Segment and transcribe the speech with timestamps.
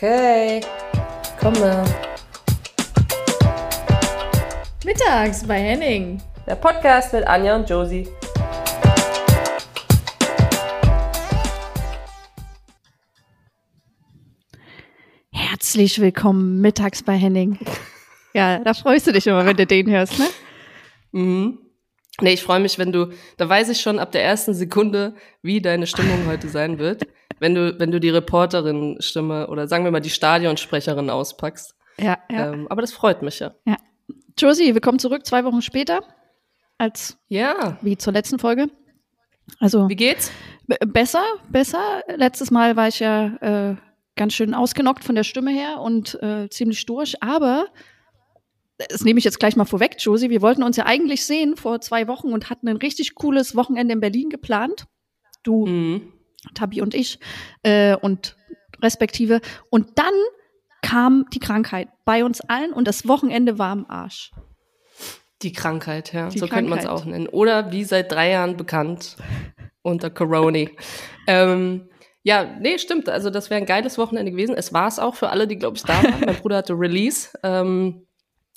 [0.00, 0.60] Okay,
[1.40, 1.84] komme.
[4.84, 6.22] Mittags bei Henning.
[6.46, 8.06] Der Podcast mit Anja und Josie.
[15.32, 17.58] Herzlich willkommen mittags bei Henning.
[18.34, 20.26] Ja, da freust du dich immer, wenn du den hörst, ne?
[21.10, 21.58] Mhm.
[22.20, 25.60] Nee, ich freue mich, wenn du, da weiß ich schon ab der ersten Sekunde, wie
[25.60, 27.08] deine Stimmung heute sein wird,
[27.40, 31.74] wenn du, wenn du die Reporterin-Stimme oder sagen wir mal die Stadionsprecherin auspackst.
[31.98, 32.52] Ja, ja.
[32.52, 33.54] Ähm, aber das freut mich ja.
[33.64, 33.76] ja.
[34.38, 36.00] Josie, willkommen zurück, zwei Wochen später,
[36.78, 37.78] als Ja.
[37.82, 38.68] wie zur letzten Folge.
[39.58, 40.30] Also Wie geht's?
[40.86, 42.02] besser, besser.
[42.16, 43.76] Letztes Mal war ich ja äh,
[44.14, 47.66] ganz schön ausgenockt von der Stimme her und äh, ziemlich durch, aber
[48.90, 50.30] das nehme ich jetzt gleich mal vorweg, Josie.
[50.30, 53.94] Wir wollten uns ja eigentlich sehen vor zwei Wochen und hatten ein richtig cooles Wochenende
[53.94, 54.84] in Berlin geplant.
[55.42, 56.12] Du, Mhm.
[56.54, 57.18] Tabi und ich
[57.62, 58.36] äh, und
[58.82, 59.40] respektive.
[59.70, 60.14] Und dann
[60.82, 64.30] kam die Krankheit bei uns allen und das Wochenende war am Arsch.
[65.42, 66.28] Die Krankheit, ja.
[66.28, 67.02] Die so könnte man es Krankheit.
[67.02, 67.28] auch nennen.
[67.28, 69.16] Oder wie seit drei Jahren bekannt
[69.82, 70.66] unter Corona.
[71.26, 71.88] ähm,
[72.22, 73.08] ja, nee, stimmt.
[73.08, 74.54] Also das wäre ein geiles Wochenende gewesen.
[74.56, 76.20] Es war es auch für alle, die, glaube ich, da waren.
[76.26, 78.06] mein Bruder hatte Release ähm,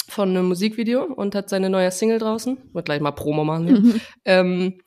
[0.07, 2.57] von einem Musikvideo und hat seine neue Single draußen.
[2.73, 3.67] Wird gleich mal Promo machen.
[3.67, 4.01] Hier.
[4.25, 4.79] ähm,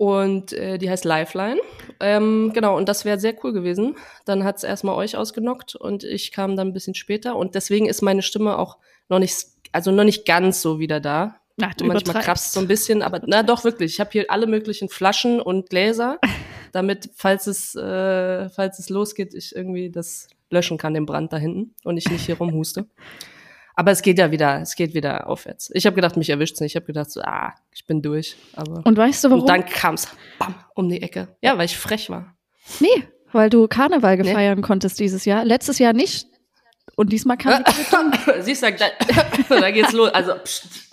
[0.00, 1.60] und äh, die heißt Lifeline.
[2.00, 3.98] Ähm, genau, und das wäre sehr cool gewesen.
[4.24, 7.36] Dann hat's erstmal euch ausgenockt und ich kam dann ein bisschen später.
[7.36, 8.78] Und deswegen ist meine Stimme auch
[9.10, 9.36] noch nicht,
[9.72, 11.36] also noch nicht ganz so wieder da.
[11.60, 13.92] Ach, du Manchmal kratzt so ein bisschen, aber na doch wirklich.
[13.92, 16.18] Ich habe hier alle möglichen Flaschen und Gläser,
[16.72, 21.36] damit, falls es, äh, falls es losgeht, ich irgendwie das löschen kann, den Brand da
[21.36, 22.86] hinten und ich nicht hier rumhuste.
[23.80, 25.70] Aber es geht ja wieder, es geht wieder aufwärts.
[25.72, 26.72] Ich habe gedacht, mich erwischt's nicht.
[26.72, 28.36] Ich habe gedacht, so, ah, ich bin durch.
[28.54, 29.40] Aber Und weißt du warum?
[29.40, 30.06] und dann kam's,
[30.38, 31.34] bam, um die Ecke.
[31.40, 32.36] Ja, weil ich frech war.
[32.78, 35.46] nee, weil du Karneval gefeiern konntest dieses Jahr.
[35.46, 36.26] Letztes Jahr nicht.
[36.94, 38.12] Und diesmal kam die Quittung.
[38.42, 38.88] Siehst du, da,
[39.48, 40.10] da geht's los.
[40.10, 40.90] Also, pst.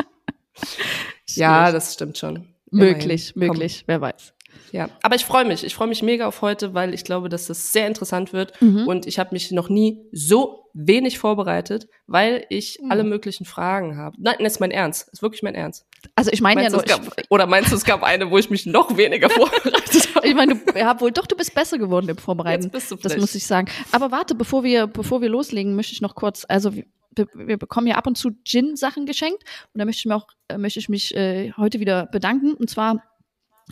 [1.36, 2.48] ja, das stimmt schon.
[2.72, 3.50] Möglich, Immerhin.
[3.50, 3.58] Komm.
[3.58, 4.34] möglich, wer weiß.
[4.72, 5.64] Ja, aber ich freue mich.
[5.64, 8.60] Ich freue mich mega auf heute, weil ich glaube, dass das sehr interessant wird.
[8.62, 8.88] Mhm.
[8.88, 12.92] Und ich habe mich noch nie so wenig vorbereitet, weil ich Mhm.
[12.92, 14.16] alle möglichen Fragen habe.
[14.20, 15.08] Nein, das ist mein Ernst.
[15.08, 15.86] Das ist wirklich mein Ernst.
[16.16, 18.66] Also ich meine ja nur, gab, oder meinst du, es gab eine, wo ich mich
[18.66, 20.28] noch weniger vorbereitet habe?
[20.28, 22.64] ich meine, du, ja, wohl doch, du bist besser geworden im Vorbereiten.
[22.64, 23.68] Jetzt bist du Das muss ich sagen.
[23.92, 26.86] Aber warte, bevor wir, bevor wir loslegen, möchte ich noch kurz, also wir,
[27.34, 29.42] wir bekommen ja ab und zu Gin-Sachen geschenkt
[29.74, 32.54] und da möchte ich mir auch, äh, möchte ich mich äh, heute wieder bedanken.
[32.54, 33.02] Und zwar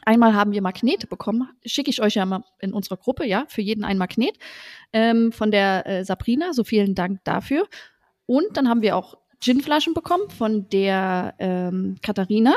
[0.04, 3.62] einmal haben wir Magnete bekommen, schicke ich euch ja mal in unserer Gruppe, ja, für
[3.62, 4.38] jeden ein Magnet
[4.94, 6.54] ähm, von der äh, Sabrina.
[6.54, 7.68] So vielen Dank dafür.
[8.26, 12.56] Und dann haben wir auch Ginflaschen bekommen von der ähm, Katharina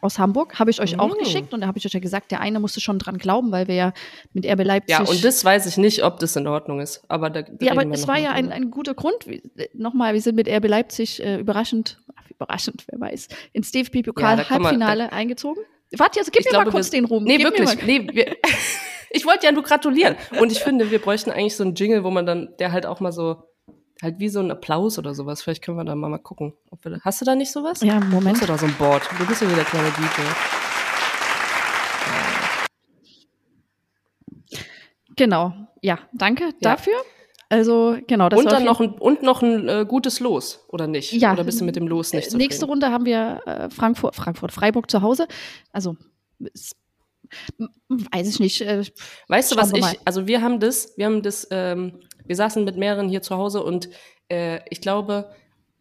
[0.00, 0.58] aus Hamburg.
[0.58, 1.18] Habe ich euch auch Mm.
[1.18, 3.68] geschickt und da habe ich euch ja gesagt, der eine musste schon dran glauben, weil
[3.68, 3.92] wir ja
[4.32, 4.90] mit RB Leipzig.
[4.98, 7.02] Ja, und das weiß ich nicht, ob das in Ordnung ist.
[7.08, 9.26] Aber da, da Ja, aber es war ja ein, ein guter Grund.
[9.26, 9.40] Äh,
[9.74, 14.36] Nochmal, wir sind mit RB Leipzig äh, überraschend, ach, überraschend, wer weiß, ins Ja, DFB-Pokal
[14.38, 15.62] da kann man- Halbfinale eingezogen.
[15.98, 17.24] Warte, also gib Ich mir glaube, mal kurz wir- den Ruhm.
[17.24, 17.82] Nee, Gib wirklich.
[17.84, 18.36] Nee, wir,
[19.10, 20.16] ich wollte ja nur gratulieren.
[20.40, 23.00] Und ich finde, wir bräuchten eigentlich so einen Jingle, wo man dann, der halt auch
[23.00, 23.42] mal so,
[24.02, 25.42] halt wie so ein Applaus oder sowas.
[25.42, 26.54] Vielleicht können wir da mal, mal gucken.
[26.82, 27.80] Wir, hast du da nicht sowas?
[27.82, 28.36] ja, Moment.
[28.36, 29.02] Hast du da so ein Board?
[29.18, 30.22] Du bist ja wieder der kleine DJ.
[35.16, 35.52] Genau.
[35.80, 36.94] Ja, danke dafür.
[37.54, 41.12] Also, genau, das und dann noch ein, und noch ein äh, gutes Los, oder nicht?
[41.12, 41.32] Ja.
[41.32, 42.48] Oder bist du mit dem Los nicht jeden- zufrieden?
[42.48, 45.28] Nächste Runde haben wir äh, Frankfurt, Frankfurt, Freiburg zu Hause.
[45.72, 45.96] Also,
[47.58, 47.70] m-
[48.12, 48.60] weiß ich nicht.
[48.62, 48.82] Äh,
[49.28, 49.94] Weißt du, was ich, mal.
[50.04, 53.62] also wir haben das, wir haben das, ähm, wir saßen mit mehreren hier zu Hause
[53.62, 53.88] und
[54.28, 55.30] äh, ich glaube,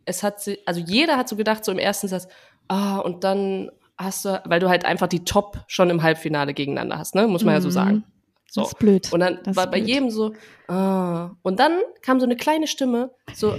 [0.05, 2.27] es hat sie, also jeder hat so gedacht, so im ersten Satz,
[2.67, 6.97] ah, und dann hast du, weil du halt einfach die Top schon im Halbfinale gegeneinander
[6.97, 7.27] hast, ne?
[7.27, 7.73] Muss man ja so Mhm.
[7.73, 8.03] sagen.
[8.53, 8.61] So.
[8.61, 9.11] Das ist blöd.
[9.11, 9.87] Und dann Das war bei blöd.
[9.89, 10.33] jedem so,
[10.67, 11.31] ah.
[11.41, 13.57] Und dann kam so eine kleine Stimme, so,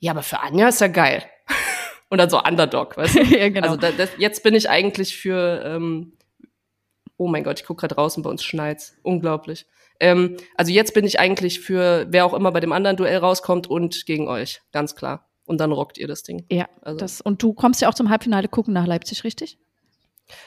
[0.00, 1.22] ja, aber für Anja ist ja geil.
[2.08, 3.22] Und dann so Underdog, weißt du?
[3.38, 3.68] ja, genau.
[3.68, 6.16] Also da, das, jetzt bin ich eigentlich für, ähm,
[7.18, 8.96] oh mein Gott, ich gucke gerade und bei uns schneit's.
[9.02, 9.66] Unglaublich.
[10.00, 13.66] Ähm, also jetzt bin ich eigentlich für, wer auch immer bei dem anderen Duell rauskommt
[13.66, 15.28] und gegen euch, ganz klar.
[15.44, 16.46] Und dann rockt ihr das Ding.
[16.50, 19.58] ja, Also, das, und du kommst ja auch zum Halbfinale gucken nach Leipzig, richtig?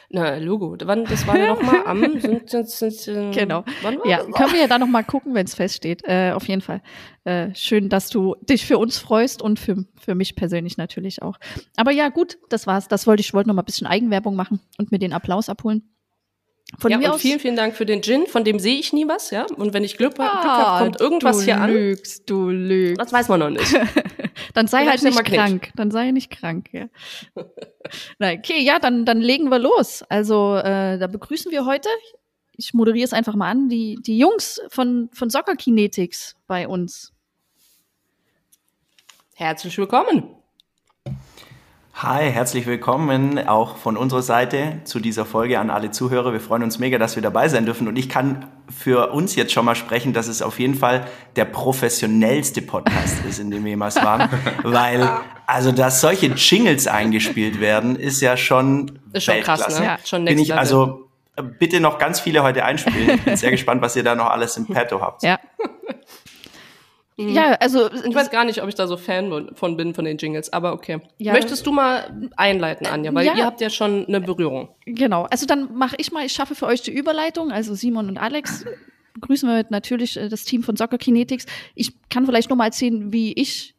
[0.09, 0.77] Na, Logo.
[0.83, 3.63] Wann, das war ja noch mal am, sind, sind, sind, äh, Genau.
[3.81, 4.31] Wann war Ja, das?
[4.35, 6.03] können wir ja dann noch mal gucken, wenn es feststeht.
[6.05, 6.81] Äh, auf jeden Fall.
[7.23, 11.37] Äh, schön, dass du dich für uns freust und für, für mich persönlich natürlich auch.
[11.75, 12.87] Aber ja, gut, das war's.
[12.87, 15.94] Das wollte ich, wollte noch mal ein bisschen Eigenwerbung machen und mir den Applaus abholen.
[16.79, 17.21] Von ja, mir und aus.
[17.21, 18.27] vielen, vielen Dank für den Gin.
[18.27, 19.45] Von dem sehe ich nie was, ja.
[19.55, 20.43] Und wenn ich Glück, Glück Ah,
[20.79, 21.71] habe, kommt irgendwas du hier an.
[21.71, 22.99] lügst, Du lügst.
[22.99, 23.73] Das weiß man noch nicht.
[24.53, 25.71] Dann sei Vielleicht halt nicht krank.
[25.75, 26.87] Dann sei nicht krank, ja.
[28.19, 30.03] Nein, okay, ja, dann, dann legen wir los.
[30.09, 31.89] Also, äh, da begrüßen wir heute,
[32.57, 37.11] ich moderiere es einfach mal an, die, die Jungs von, von Soccer Kinetics bei uns.
[39.35, 40.35] Herzlich willkommen.
[41.97, 46.33] Hi, herzlich willkommen auch von unserer Seite zu dieser Folge an alle Zuhörer.
[46.33, 47.87] Wir freuen uns mega, dass wir dabei sein dürfen.
[47.87, 51.07] Und ich kann für uns jetzt schon mal sprechen, dass es auf jeden Fall
[51.37, 54.29] der professionellste Podcast ist, in dem wir jemals waren.
[54.63, 55.09] Weil,
[55.47, 59.85] also, dass solche Jingles eingespielt werden, ist ja schon, ist schon krass, ne?
[59.85, 61.07] Ja, schon Bin ich, also,
[61.59, 63.11] bitte noch ganz viele heute einspielen.
[63.11, 65.23] Ich bin sehr gespannt, was ihr da noch alles im Petto habt.
[65.23, 65.39] Ja.
[67.17, 67.29] Mhm.
[67.29, 70.17] Ja, also ich weiß gar nicht, ob ich da so Fan von bin von den
[70.17, 70.99] Jingles, aber okay.
[71.17, 71.33] Ja.
[71.33, 73.35] Möchtest du mal einleiten, Anja, weil ja.
[73.35, 74.69] ihr habt ja schon eine Berührung.
[74.85, 75.23] Genau.
[75.23, 78.65] Also dann mache ich mal, ich schaffe für euch die Überleitung, also Simon und Alex.
[79.21, 81.45] Grüßen wir natürlich äh, das Team von Soccer Kinetics.
[81.73, 83.75] Ich kann vielleicht noch mal erzählen, wie ich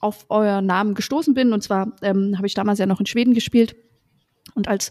[0.00, 1.52] auf euer Namen gestoßen bin.
[1.52, 3.76] Und zwar ähm, habe ich damals ja noch in Schweden gespielt
[4.54, 4.90] und als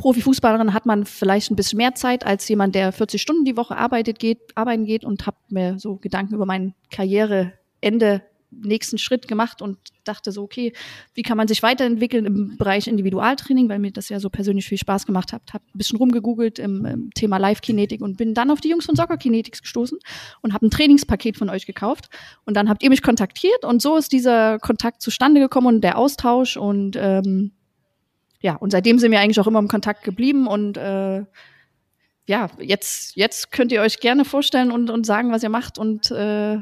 [0.00, 3.76] Profifußballerin hat man vielleicht ein bisschen mehr Zeit als jemand, der 40 Stunden die Woche
[3.76, 9.60] arbeitet, geht, arbeiten geht und habe mir so Gedanken über mein Karriereende nächsten Schritt gemacht
[9.60, 10.72] und dachte so, okay,
[11.12, 14.78] wie kann man sich weiterentwickeln im Bereich Individualtraining, weil mir das ja so persönlich viel
[14.78, 15.42] Spaß gemacht hat.
[15.52, 18.96] Habe ein bisschen rumgegoogelt im, im Thema Live-Kinetik und bin dann auf die Jungs von
[18.96, 19.98] Soccer Kinetics gestoßen
[20.40, 22.08] und habe ein Trainingspaket von euch gekauft.
[22.46, 25.98] Und dann habt ihr mich kontaktiert und so ist dieser Kontakt zustande gekommen und der
[25.98, 27.52] Austausch und ähm,
[28.40, 31.24] ja, und seitdem sind wir eigentlich auch immer im Kontakt geblieben und äh,
[32.26, 36.10] ja, jetzt, jetzt könnt ihr euch gerne vorstellen und, und sagen, was ihr macht und
[36.10, 36.58] äh,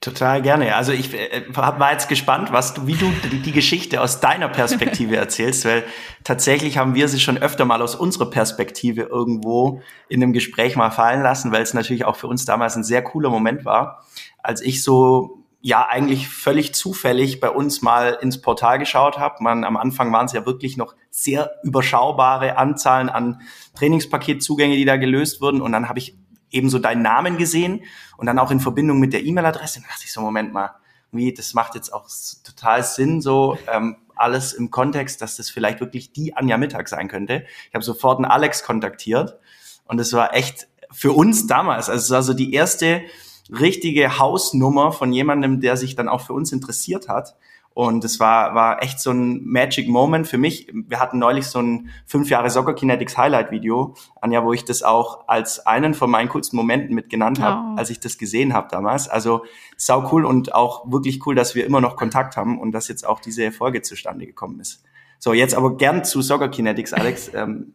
[0.00, 0.76] Total gerne.
[0.76, 4.48] Also ich äh, war jetzt gespannt, was du, wie du die, die, Geschichte aus deiner
[4.48, 5.82] Perspektive erzählst, weil
[6.22, 10.90] tatsächlich haben wir sie schon öfter mal aus unserer Perspektive irgendwo in einem Gespräch mal
[10.90, 14.04] fallen lassen, weil es natürlich auch für uns damals ein sehr cooler Moment war,
[14.40, 19.42] als ich so ja eigentlich völlig zufällig bei uns mal ins Portal geschaut habe.
[19.42, 23.40] Man am Anfang waren es ja wirklich noch sehr überschaubare Anzahlen an
[23.74, 25.60] Trainingspaketzugänge, die da gelöst wurden.
[25.60, 26.16] Und dann habe ich
[26.50, 27.82] eben so deinen Namen gesehen
[28.16, 29.80] und dann auch in Verbindung mit der E-Mail-Adresse.
[29.80, 30.76] Und dachte ich so, Moment mal,
[31.10, 32.08] wie, das macht jetzt auch
[32.44, 37.08] total Sinn, so ähm, alles im Kontext, dass das vielleicht wirklich die Anja Mittag sein
[37.08, 37.46] könnte.
[37.68, 39.38] Ich habe sofort einen Alex kontaktiert
[39.84, 43.02] und es war echt für uns damals, also es war so die erste
[43.50, 47.36] richtige Hausnummer von jemandem, der sich dann auch für uns interessiert hat.
[47.78, 50.66] Und es war, war echt so ein Magic Moment für mich.
[50.72, 54.82] Wir hatten neulich so ein fünf Jahre Soccer Kinetics Highlight Video, Anja, wo ich das
[54.82, 57.78] auch als einen von meinen coolsten Momenten mit genannt habe, oh.
[57.78, 59.08] als ich das gesehen habe damals.
[59.08, 59.44] Also
[59.76, 63.06] sau cool und auch wirklich cool, dass wir immer noch Kontakt haben und dass jetzt
[63.06, 64.82] auch diese Folge zustande gekommen ist.
[65.20, 67.30] So, jetzt aber gern zu Soccer Kinetics, Alex.
[67.32, 67.74] Ähm,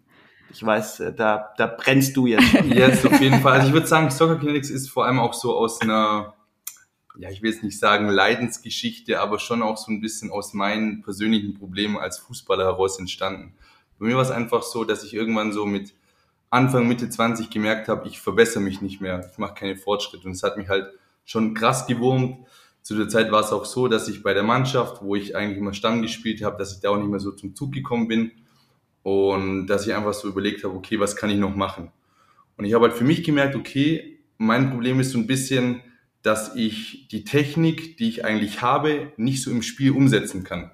[0.53, 2.53] ich weiß, äh, da, da brennst du jetzt.
[2.65, 3.53] Jetzt auf jeden Fall.
[3.53, 6.35] Also ich würde sagen, Soccer Kinetics ist vor allem auch so aus einer,
[7.17, 11.01] ja, ich will jetzt nicht sagen Leidensgeschichte, aber schon auch so ein bisschen aus meinen
[11.01, 13.55] persönlichen Problemen als Fußballer heraus entstanden.
[13.97, 15.95] Bei mir war es einfach so, dass ich irgendwann so mit
[16.51, 20.27] Anfang, Mitte 20 gemerkt habe, ich verbessere mich nicht mehr, ich mache keine Fortschritte.
[20.27, 20.87] Und es hat mich halt
[21.25, 22.45] schon krass gewurmt.
[22.83, 25.57] Zu der Zeit war es auch so, dass ich bei der Mannschaft, wo ich eigentlich
[25.57, 28.31] immer Stamm gespielt habe, dass ich da auch nicht mehr so zum Zug gekommen bin
[29.03, 31.91] und dass ich einfach so überlegt habe, okay, was kann ich noch machen?
[32.57, 35.81] Und ich habe halt für mich gemerkt, okay, mein Problem ist so ein bisschen,
[36.21, 40.71] dass ich die Technik, die ich eigentlich habe, nicht so im Spiel umsetzen kann.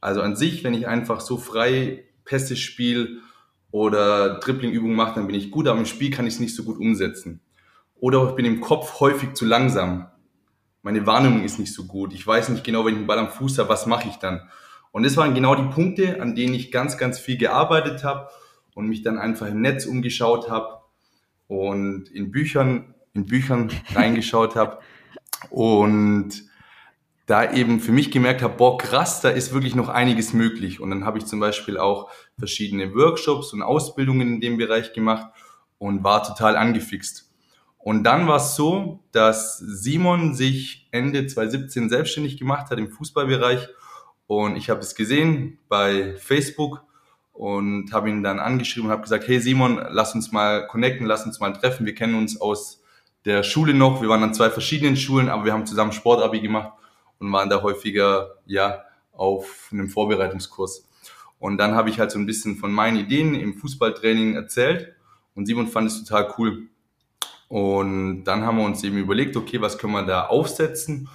[0.00, 3.18] Also an sich, wenn ich einfach so frei Pässe spiele
[3.70, 6.64] oder Dribbling-Übungen mache, dann bin ich gut, aber im Spiel kann ich es nicht so
[6.64, 7.40] gut umsetzen.
[7.96, 10.06] Oder ich bin im Kopf häufig zu langsam.
[10.82, 12.12] Meine Wahrnehmung ist nicht so gut.
[12.12, 14.48] Ich weiß nicht genau, wenn ich einen Ball am Fuß habe, was mache ich dann?
[14.92, 18.28] Und das waren genau die Punkte, an denen ich ganz, ganz viel gearbeitet habe
[18.74, 20.80] und mich dann einfach im Netz umgeschaut habe
[21.46, 24.78] und in Büchern, in Büchern reingeschaut habe
[25.50, 26.48] und
[27.26, 30.80] da eben für mich gemerkt habe, boah, krass, da ist wirklich noch einiges möglich.
[30.80, 35.30] Und dann habe ich zum Beispiel auch verschiedene Workshops und Ausbildungen in dem Bereich gemacht
[35.76, 37.30] und war total angefixt.
[37.76, 43.68] Und dann war es so, dass Simon sich Ende 2017 selbstständig gemacht hat im Fußballbereich
[44.28, 46.84] und ich habe es gesehen bei Facebook
[47.32, 51.24] und habe ihn dann angeschrieben und habe gesagt, hey Simon, lass uns mal connecten, lass
[51.24, 51.86] uns mal treffen.
[51.86, 52.82] Wir kennen uns aus
[53.24, 54.02] der Schule noch.
[54.02, 56.72] Wir waren an zwei verschiedenen Schulen, aber wir haben zusammen Sportabi gemacht
[57.18, 58.82] und waren da häufiger ja
[59.12, 60.86] auf einem Vorbereitungskurs.
[61.38, 64.94] Und dann habe ich halt so ein bisschen von meinen Ideen im Fußballtraining erzählt
[65.34, 66.68] und Simon fand es total cool.
[67.48, 71.08] Und dann haben wir uns eben überlegt, okay, was können wir da aufsetzen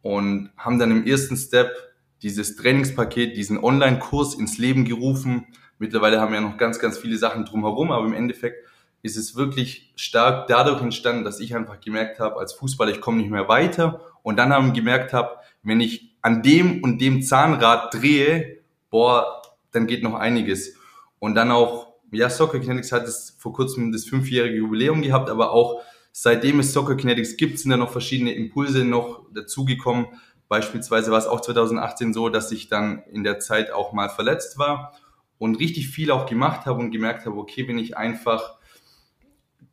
[0.00, 1.91] und haben dann im ersten Step
[2.22, 5.46] dieses Trainingspaket, diesen Online-Kurs ins Leben gerufen.
[5.78, 8.64] Mittlerweile haben wir ja noch ganz, ganz viele Sachen drumherum, aber im Endeffekt
[9.02, 13.18] ist es wirklich stark dadurch entstanden, dass ich einfach gemerkt habe, als Fußballer, ich komme
[13.18, 14.00] nicht mehr weiter.
[14.22, 18.58] Und dann haben gemerkt habe, wenn ich an dem und dem Zahnrad drehe,
[18.90, 20.76] boah, dann geht noch einiges.
[21.18, 25.50] Und dann auch, ja, Soccer Kinetics hat es vor kurzem das fünfjährige Jubiläum gehabt, aber
[25.50, 30.06] auch seitdem es Soccer Kinetics gibt, sind da noch verschiedene Impulse noch dazugekommen.
[30.52, 34.58] Beispielsweise war es auch 2018 so, dass ich dann in der Zeit auch mal verletzt
[34.58, 34.92] war
[35.38, 38.58] und richtig viel auch gemacht habe und gemerkt habe, okay, wenn ich einfach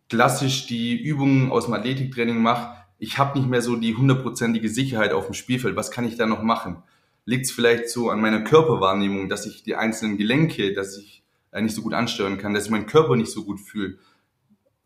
[0.07, 5.11] klassisch die Übungen aus dem Athletiktraining mache, ich habe nicht mehr so die hundertprozentige Sicherheit
[5.11, 5.75] auf dem Spielfeld.
[5.75, 6.81] Was kann ich da noch machen?
[7.25, 11.61] Liegt es vielleicht so an meiner Körperwahrnehmung, dass ich die einzelnen Gelenke, dass ich äh,
[11.61, 13.97] nicht so gut ansteuern kann, dass ich meinen Körper nicht so gut fühle,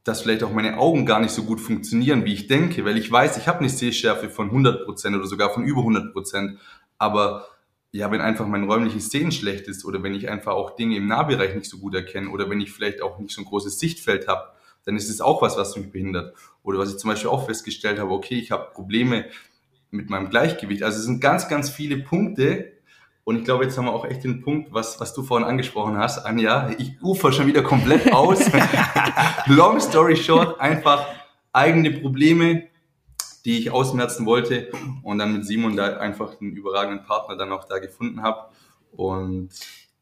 [0.04, 3.10] dass vielleicht auch meine Augen gar nicht so gut funktionieren, wie ich denke, weil ich
[3.12, 6.58] weiß, ich habe eine Sehschärfe von 100% oder sogar von über 100%,
[6.98, 7.48] aber
[7.92, 11.08] ja, wenn einfach mein räumliches Sehen schlecht ist oder wenn ich einfach auch Dinge im
[11.08, 14.28] Nahbereich nicht so gut erkenne oder wenn ich vielleicht auch nicht so ein großes Sichtfeld
[14.28, 14.50] habe,
[14.84, 16.36] dann ist es auch was, was mich behindert.
[16.64, 19.26] Oder was ich zum Beispiel auch festgestellt habe, okay, ich habe Probleme
[19.92, 20.84] mit meinem Gleichgewicht.
[20.84, 22.73] Also es sind ganz, ganz viele Punkte,
[23.26, 25.98] und ich glaube, jetzt haben wir auch echt den Punkt, was, was du vorhin angesprochen
[25.98, 26.72] hast, Anja.
[26.78, 28.52] Ich ufer schon wieder komplett aus.
[29.46, 31.06] Long story short, einfach
[31.54, 32.64] eigene Probleme,
[33.46, 34.72] die ich ausmerzen wollte
[35.04, 38.50] und dann mit Simon da einfach einen überragenden Partner dann auch da gefunden habe.
[38.92, 39.50] Und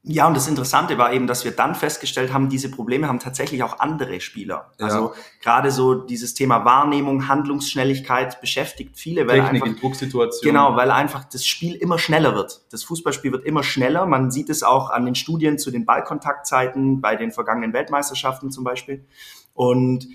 [0.04, 3.62] ja, und das Interessante war eben, dass wir dann festgestellt haben, diese Probleme haben tatsächlich
[3.62, 4.72] auch andere Spieler.
[4.80, 4.88] Ja.
[4.88, 10.56] Also gerade so dieses Thema Wahrnehmung, Handlungsschnelligkeit beschäftigt viele, weil Technik einfach, in Drucksituationen.
[10.56, 12.62] Genau, weil einfach das Spiel immer schneller wird.
[12.72, 14.08] Das Fußballspiel wird immer schneller.
[14.08, 18.64] Man sieht es auch an den Studien zu den Ballkontaktzeiten bei den vergangenen Weltmeisterschaften zum
[18.64, 19.06] Beispiel.
[19.54, 20.08] Und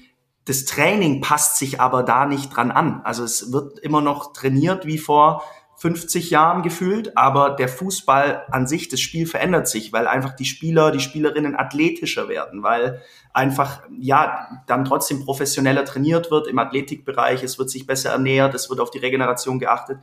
[0.46, 3.02] das Training passt sich aber da nicht dran an.
[3.04, 5.44] Also es wird immer noch trainiert wie vor
[5.78, 10.46] 50 Jahren gefühlt, aber der Fußball an sich, das Spiel verändert sich, weil einfach die
[10.46, 13.02] Spieler, die Spielerinnen athletischer werden, weil
[13.34, 18.70] einfach, ja, dann trotzdem professioneller trainiert wird im Athletikbereich, es wird sich besser ernährt, es
[18.70, 19.98] wird auf die Regeneration geachtet.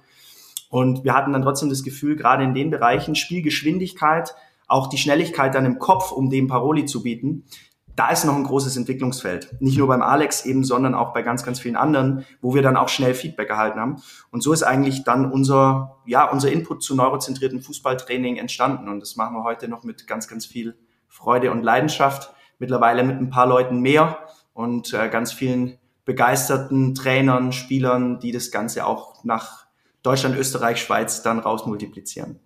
[0.70, 4.36] Und wir hatten dann trotzdem das Gefühl, gerade in den Bereichen Spielgeschwindigkeit,
[4.68, 7.46] auch die Schnelligkeit dann im Kopf, um dem Paroli zu bieten,
[7.96, 9.62] da ist noch ein großes Entwicklungsfeld.
[9.62, 12.76] Nicht nur beim Alex eben, sondern auch bei ganz, ganz vielen anderen, wo wir dann
[12.76, 14.02] auch schnell Feedback erhalten haben.
[14.32, 18.90] Und so ist eigentlich dann unser, ja, unser Input zu neurozentrierten Fußballtraining entstanden.
[18.90, 20.76] Und das machen wir heute noch mit ganz, ganz viel
[21.08, 22.34] Freude und Leidenschaft.
[22.58, 24.20] Mittlerweile mit ein paar Leuten mehr
[24.54, 29.66] und äh, ganz vielen begeisterten Trainern, Spielern, die das Ganze auch nach
[30.02, 32.40] Deutschland, Österreich, Schweiz dann raus multiplizieren.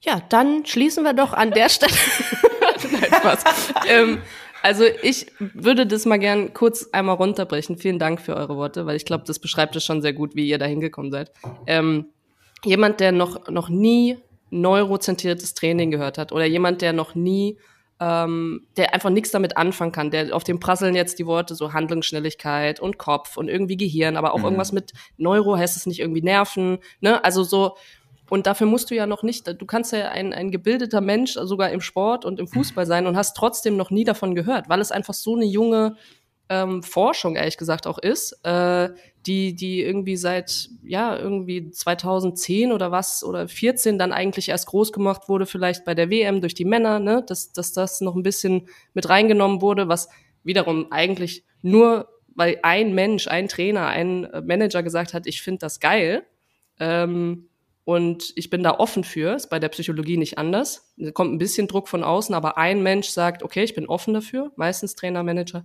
[0.00, 1.92] Ja, dann schließen wir doch an der Stelle.
[3.22, 3.44] Spaß.
[3.88, 4.18] ähm,
[4.62, 7.78] also ich würde das mal gern kurz einmal runterbrechen.
[7.78, 10.48] Vielen Dank für eure Worte, weil ich glaube, das beschreibt es schon sehr gut, wie
[10.48, 11.32] ihr da hingekommen seid.
[11.66, 12.06] Ähm,
[12.64, 14.18] jemand, der noch, noch nie
[14.50, 17.58] neurozentriertes Training gehört hat oder jemand, der noch nie,
[17.98, 21.72] ähm, der einfach nichts damit anfangen kann, der auf dem prasseln jetzt die Worte so
[21.72, 24.44] Handlungsschnelligkeit und Kopf und irgendwie Gehirn, aber auch mhm.
[24.44, 27.24] irgendwas mit Neuro heißt es nicht irgendwie Nerven, ne?
[27.24, 27.76] Also so
[28.32, 31.68] und dafür musst du ja noch nicht, du kannst ja ein, ein gebildeter Mensch sogar
[31.68, 34.90] im Sport und im Fußball sein und hast trotzdem noch nie davon gehört, weil es
[34.90, 35.96] einfach so eine junge
[36.48, 38.88] ähm, Forschung, ehrlich gesagt, auch ist, äh,
[39.26, 44.94] die, die irgendwie seit, ja, irgendwie 2010 oder was, oder 14 dann eigentlich erst groß
[44.94, 48.22] gemacht wurde, vielleicht bei der WM durch die Männer, ne, dass, dass das noch ein
[48.22, 50.08] bisschen mit reingenommen wurde, was
[50.42, 55.80] wiederum eigentlich nur, weil ein Mensch, ein Trainer, ein Manager gesagt hat, ich finde das
[55.80, 56.22] geil,
[56.80, 57.50] ähm,
[57.84, 60.92] und ich bin da offen für, ist bei der Psychologie nicht anders.
[60.96, 64.14] Da kommt ein bisschen Druck von außen, aber ein Mensch sagt, okay, ich bin offen
[64.14, 65.64] dafür, meistens Trainer, Manager.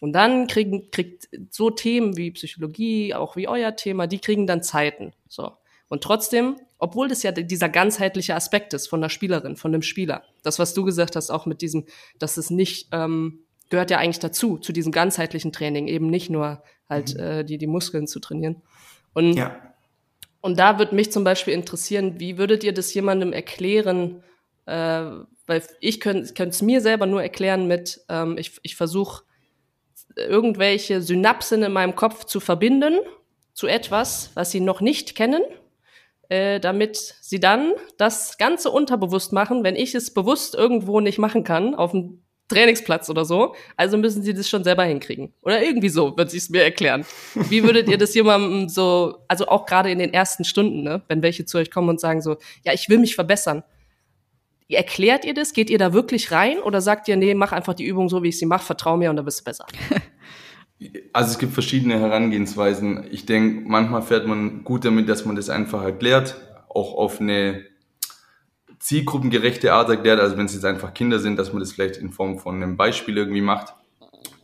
[0.00, 4.62] Und dann kriegen, kriegt so Themen wie Psychologie, auch wie euer Thema, die kriegen dann
[4.62, 5.12] Zeiten.
[5.26, 5.50] So.
[5.88, 10.22] Und trotzdem, obwohl das ja dieser ganzheitliche Aspekt ist von der Spielerin, von dem Spieler,
[10.44, 11.86] das, was du gesagt hast, auch mit diesem,
[12.20, 16.62] dass es nicht, ähm, gehört ja eigentlich dazu, zu diesem ganzheitlichen Training, eben nicht nur
[16.88, 17.20] halt mhm.
[17.20, 18.62] äh, die, die Muskeln zu trainieren.
[19.12, 19.67] Und ja.
[20.40, 24.22] Und da würde mich zum Beispiel interessieren, wie würdet ihr das jemandem erklären?
[24.66, 25.10] Äh,
[25.46, 29.24] weil ich könnte es mir selber nur erklären mit, ähm, ich, ich versuche
[30.16, 32.98] irgendwelche Synapsen in meinem Kopf zu verbinden
[33.54, 35.42] zu etwas, was sie noch nicht kennen,
[36.28, 41.44] äh, damit sie dann das Ganze unterbewusst machen, wenn ich es bewusst irgendwo nicht machen
[41.44, 43.54] kann, auf dem Trainingsplatz oder so.
[43.76, 45.32] Also müssen sie das schon selber hinkriegen.
[45.42, 47.04] Oder irgendwie so, wird sie es mir erklären.
[47.34, 51.22] Wie würdet ihr das jemandem so, also auch gerade in den ersten Stunden, ne, wenn
[51.22, 53.62] welche zu euch kommen und sagen so, ja, ich will mich verbessern.
[54.70, 55.52] Erklärt ihr das?
[55.52, 56.58] Geht ihr da wirklich rein?
[56.58, 59.10] Oder sagt ihr, nee, mach einfach die Übung so, wie ich sie mache, vertrau mir
[59.10, 59.66] und dann bist du besser?
[61.12, 63.08] Also es gibt verschiedene Herangehensweisen.
[63.10, 66.36] Ich denke, manchmal fährt man gut damit, dass man das einfach erklärt,
[66.68, 67.64] auch auf eine
[68.78, 70.20] zielgruppengerechte Art erklärt.
[70.20, 72.76] Also wenn es jetzt einfach Kinder sind, dass man das vielleicht in Form von einem
[72.76, 73.74] Beispiel irgendwie macht.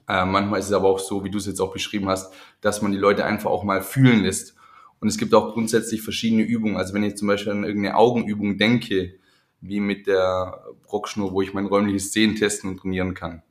[0.08, 2.82] Äh, manchmal ist es aber auch so, wie du es jetzt auch beschrieben hast, dass
[2.82, 4.54] man die Leute einfach auch mal fühlen lässt.
[5.00, 6.76] Und es gibt auch grundsätzlich verschiedene Übungen.
[6.76, 9.14] Also wenn ich zum Beispiel an irgendeine Augenübung denke,
[9.60, 13.42] wie mit der Brockschnur, wo ich mein räumliches Sehen testen und trainieren kann.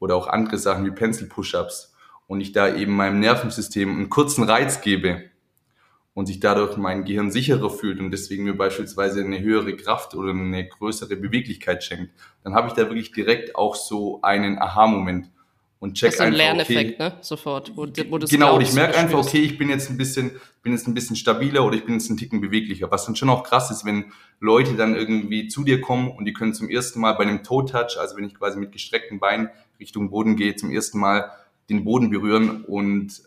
[0.00, 1.92] Oder auch andere Sachen wie Pencil-Push-Ups,
[2.32, 5.24] und ich da eben meinem Nervensystem einen kurzen Reiz gebe
[6.14, 10.30] und sich dadurch mein Gehirn sicherer fühlt und deswegen mir beispielsweise eine höhere Kraft oder
[10.30, 12.12] eine größere Beweglichkeit schenkt,
[12.44, 15.30] dann habe ich da wirklich direkt auch so einen Aha-Moment
[15.82, 17.18] und check das ist ein einfach, Lerneffekt, okay, ne?
[17.22, 17.72] Sofort.
[17.76, 20.30] Wo, wo du's genau, und ich merke einfach, okay, ich bin jetzt ein bisschen,
[20.62, 22.88] bin jetzt ein bisschen stabiler oder ich bin jetzt ein Ticken beweglicher.
[22.92, 26.32] Was dann schon auch krass ist, wenn Leute dann irgendwie zu dir kommen und die
[26.32, 29.48] können zum ersten Mal bei einem Toe Touch, also wenn ich quasi mit gestreckten Beinen
[29.80, 31.32] Richtung Boden gehe, zum ersten Mal
[31.68, 33.20] den Boden berühren und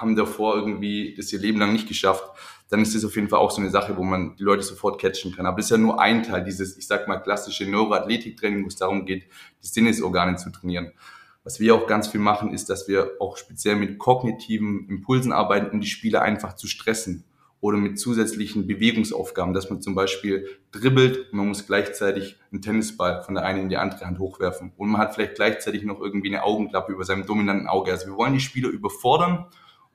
[0.00, 2.24] haben davor irgendwie das ihr Leben lang nicht geschafft,
[2.68, 5.00] dann ist das auf jeden Fall auch so eine Sache, wo man die Leute sofort
[5.00, 5.46] catchen kann.
[5.46, 8.76] Aber das ist ja nur ein Teil dieses, ich sag mal, klassische Neuroathletiktraining, wo es
[8.76, 9.24] darum geht,
[9.62, 10.92] die Sinnesorgane zu trainieren.
[11.44, 15.70] Was wir auch ganz viel machen, ist, dass wir auch speziell mit kognitiven Impulsen arbeiten,
[15.70, 17.24] um die Spieler einfach zu stressen
[17.60, 23.22] oder mit zusätzlichen Bewegungsaufgaben, dass man zum Beispiel dribbelt und man muss gleichzeitig einen Tennisball
[23.22, 26.28] von der einen in die andere Hand hochwerfen und man hat vielleicht gleichzeitig noch irgendwie
[26.28, 27.92] eine Augenklappe über seinem dominanten Auge.
[27.92, 29.46] Also wir wollen die Spieler überfordern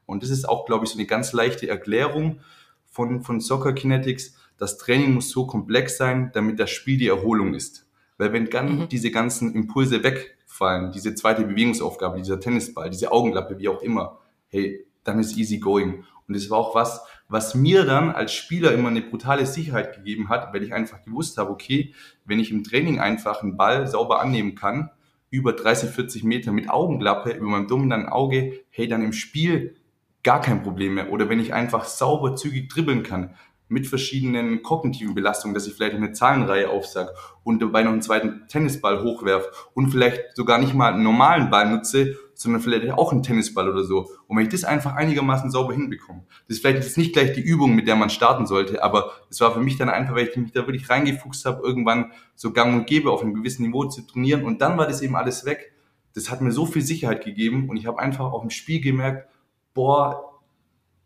[0.06, 2.40] und das ist auch, glaube ich, so eine ganz leichte Erklärung
[2.86, 4.36] von, von Soccer Kinetics.
[4.58, 7.88] Das Training muss so komplex sein, damit das Spiel die Erholung ist.
[8.18, 8.90] Weil wenn dann Mhm.
[8.90, 14.86] diese ganzen Impulse wegfallen, diese zweite Bewegungsaufgabe, dieser Tennisball, diese Augenklappe, wie auch immer, hey,
[15.04, 16.04] dann ist easy going.
[16.28, 20.30] Und das war auch was, was mir dann als Spieler immer eine brutale Sicherheit gegeben
[20.30, 21.94] hat, weil ich einfach gewusst habe, okay,
[22.26, 24.92] wenn ich im Training einfach einen Ball sauber annehmen kann,
[25.30, 29.78] über 30, 40 Meter mit Augenklappe, über meinem dominanten Auge, hey, dann im Spiel
[30.24, 31.12] gar kein Problem mehr.
[31.12, 33.36] Oder wenn ich einfach sauber zügig dribbeln kann,
[33.72, 37.10] mit verschiedenen kognitiven Belastungen, dass ich vielleicht eine Zahlenreihe aufsag
[37.44, 41.70] und dabei noch einen zweiten Tennisball hochwerf und vielleicht sogar nicht mal einen normalen Ball
[41.70, 44.10] nutze, sondern vielleicht auch einen Tennisball oder so.
[44.28, 47.42] Und wenn ich das einfach einigermaßen sauber hinbekomme, das ist vielleicht jetzt nicht gleich die
[47.42, 50.36] Übung, mit der man starten sollte, aber es war für mich dann einfach, weil ich
[50.36, 54.02] mich da wirklich reingefuchst habe, irgendwann so gang und gäbe auf einem gewissen Niveau zu
[54.02, 55.72] trainieren und dann war das eben alles weg.
[56.14, 59.31] Das hat mir so viel Sicherheit gegeben und ich habe einfach auch im Spiel gemerkt,
[59.74, 60.40] boah,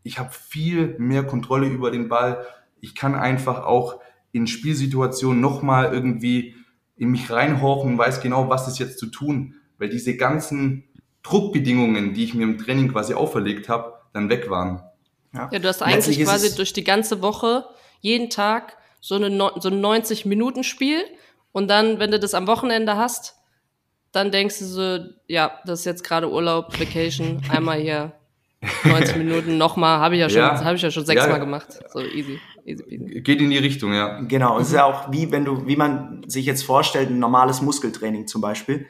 [0.02, 2.46] ich habe viel mehr Kontrolle über den Ball.
[2.80, 4.00] Ich kann einfach auch
[4.32, 6.54] in Spielsituationen nochmal irgendwie
[6.96, 10.84] in mich reinhorchen und weiß genau, was ist jetzt zu tun, weil diese ganzen
[11.22, 14.82] Druckbedingungen, die ich mir im Training quasi auferlegt habe, dann weg waren.
[15.32, 17.66] Ja, du hast eigentlich quasi durch die ganze Woche
[18.00, 21.02] jeden Tag so, eine, so ein 90-Minuten-Spiel
[21.52, 23.36] und dann, wenn du das am Wochenende hast,
[24.12, 28.12] dann denkst du so, ja, das ist jetzt gerade Urlaub, Vacation, einmal hier
[28.84, 30.64] 90 Minuten, nochmal, habe ich ja schon, Ja.
[30.64, 31.38] habe ich ja schon sechsmal ja.
[31.38, 31.78] gemacht.
[31.92, 33.20] So easy, easy peasy.
[33.20, 34.20] Geht in die Richtung, ja.
[34.22, 37.60] Genau, es ist ja auch wie wenn du, wie man sich jetzt vorstellt, ein normales
[37.62, 38.86] Muskeltraining zum Beispiel.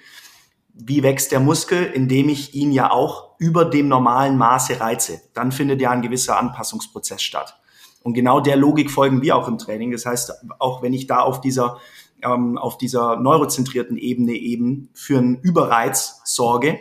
[0.73, 5.23] Wie wächst der Muskel, indem ich ihn ja auch über dem normalen Maße reize?
[5.33, 7.59] Dann findet ja ein gewisser Anpassungsprozess statt.
[8.03, 9.91] Und genau der Logik folgen wir auch im Training.
[9.91, 11.79] Das heißt, auch wenn ich da auf dieser,
[12.23, 16.79] ähm, auf dieser neurozentrierten Ebene eben für einen Überreiz sorge,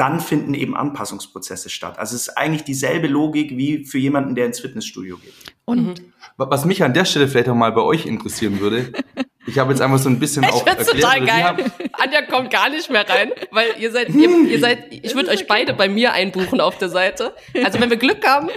[0.00, 1.98] dann finden eben Anpassungsprozesse statt.
[1.98, 5.34] Also es ist eigentlich dieselbe Logik wie für jemanden, der ins Fitnessstudio geht.
[5.66, 6.02] Und
[6.36, 8.92] Was mich an der Stelle vielleicht auch mal bei euch interessieren würde,
[9.46, 11.44] ich habe jetzt einfach so ein bisschen Ich auch erklärt, total geil.
[11.44, 15.28] haben- Anja kommt gar nicht mehr rein, weil ihr seid, ihr, ihr seid, ich würde
[15.30, 17.34] euch beide bei mir einbuchen auf der Seite.
[17.62, 18.48] Also wenn wir Glück haben,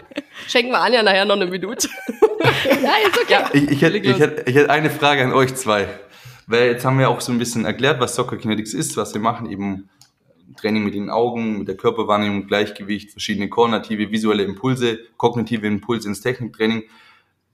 [0.47, 1.89] schenken wir Anja nachher noch eine Minute.
[2.65, 3.31] ja, ist okay.
[3.33, 5.87] Ja, Ich, ich, hätte, ich, hätte, ich hätte eine Frage an euch zwei.
[6.47, 9.21] Weil jetzt haben wir auch so ein bisschen erklärt, was Soccer Kinetics ist, was wir
[9.21, 9.89] machen, eben
[10.55, 16.21] Training mit den Augen, mit der Körperwahrnehmung, Gleichgewicht, verschiedene koordinative, visuelle Impulse, kognitive Impulse ins
[16.21, 16.83] Techniktraining.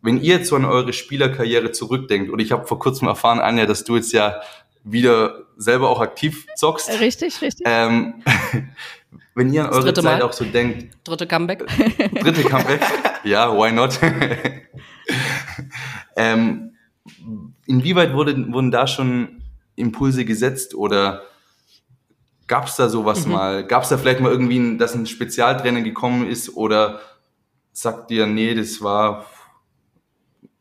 [0.02, 3.66] Wenn ihr jetzt so an eure Spielerkarriere zurückdenkt, oder ich habe vor kurzem erfahren, Anja,
[3.66, 4.40] dass du jetzt ja
[4.84, 7.66] wieder selber auch aktiv zockst, Richtig, richtig.
[7.66, 8.24] ähm,
[9.36, 10.22] wenn ihr an eure Zeit Mal.
[10.22, 11.66] auch so denkt, Dritte Comeback.
[12.22, 12.82] Dritte Comeback.
[13.26, 14.00] ja, why not?
[16.16, 16.74] ähm,
[17.66, 19.42] inwieweit wurde, wurden da schon
[19.76, 21.24] Impulse gesetzt oder
[22.50, 23.32] gab es da sowas Mhm.
[23.32, 23.64] mal?
[23.66, 27.00] Gab es da vielleicht mal irgendwie, ein, dass ein Spezialtrainer gekommen ist oder
[27.72, 29.26] sagt dir, nee, das war,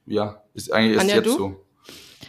[0.07, 1.31] ja, ist eigentlich erst Anja, jetzt du?
[1.37, 1.65] so,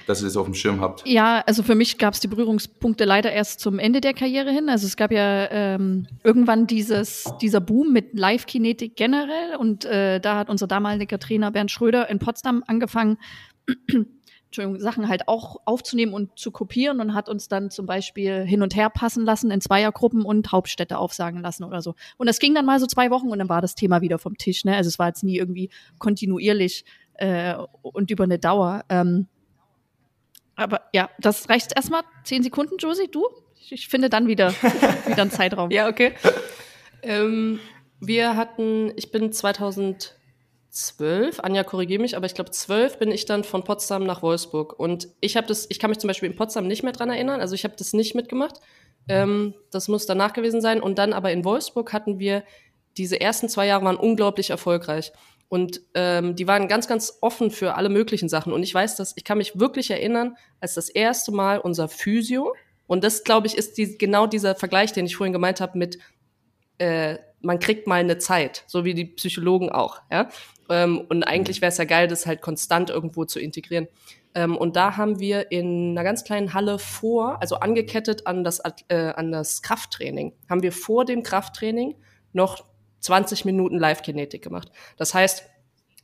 [0.07, 1.05] dass ihr das auf dem Schirm habt?
[1.05, 4.69] Ja, also für mich gab es die Berührungspunkte leider erst zum Ende der Karriere hin.
[4.69, 10.37] Also es gab ja ähm, irgendwann dieses, dieser Boom mit Live-Kinetik generell und äh, da
[10.37, 13.17] hat unser damaliger Trainer Bernd Schröder in Potsdam angefangen,
[14.49, 18.63] Entschuldigung, Sachen halt auch aufzunehmen und zu kopieren und hat uns dann zum Beispiel hin
[18.63, 21.93] und her passen lassen in Zweiergruppen und Hauptstädte aufsagen lassen oder so.
[22.17, 24.37] Und das ging dann mal so zwei Wochen und dann war das Thema wieder vom
[24.37, 24.65] Tisch.
[24.65, 24.75] Ne?
[24.75, 26.83] Also es war jetzt nie irgendwie kontinuierlich
[27.13, 28.85] äh, und über eine Dauer.
[28.89, 29.27] Ähm,
[30.55, 32.01] aber ja, das reicht erstmal.
[32.23, 33.27] Zehn Sekunden, Josie, du?
[33.61, 34.51] Ich, ich finde dann wieder,
[35.05, 35.69] wieder einen Zeitraum.
[35.69, 36.13] Ja, okay.
[37.03, 37.59] Ähm,
[37.99, 39.31] wir hatten, ich bin
[40.79, 44.79] 2012, Anja korrigiere mich, aber ich glaube 12 bin ich dann von Potsdam nach Wolfsburg
[44.79, 47.41] und ich habe das, ich kann mich zum Beispiel in Potsdam nicht mehr dran erinnern,
[47.41, 48.59] also ich habe das nicht mitgemacht.
[49.09, 50.81] Ähm, das muss danach gewesen sein.
[50.81, 52.43] Und dann aber in Wolfsburg hatten wir,
[52.97, 55.11] diese ersten zwei Jahre waren unglaublich erfolgreich.
[55.49, 58.53] Und ähm, die waren ganz, ganz offen für alle möglichen Sachen.
[58.53, 62.53] Und ich weiß, dass ich kann mich wirklich erinnern, als das erste Mal unser Physio,
[62.85, 65.99] und das, glaube ich, ist die, genau dieser Vergleich, den ich vorhin gemeint habe mit,
[66.79, 70.01] äh, man kriegt mal eine Zeit, so wie die Psychologen auch.
[70.11, 70.29] Ja?
[70.69, 73.87] Ähm, und eigentlich wäre es ja geil, das halt konstant irgendwo zu integrieren.
[74.35, 78.61] Ähm, und da haben wir in einer ganz kleinen Halle vor, also angekettet an das,
[78.89, 81.95] äh, an das Krafttraining, haben wir vor dem Krafttraining
[82.33, 82.65] noch
[82.99, 84.71] 20 Minuten Live-Kinetik gemacht.
[84.97, 85.45] Das heißt,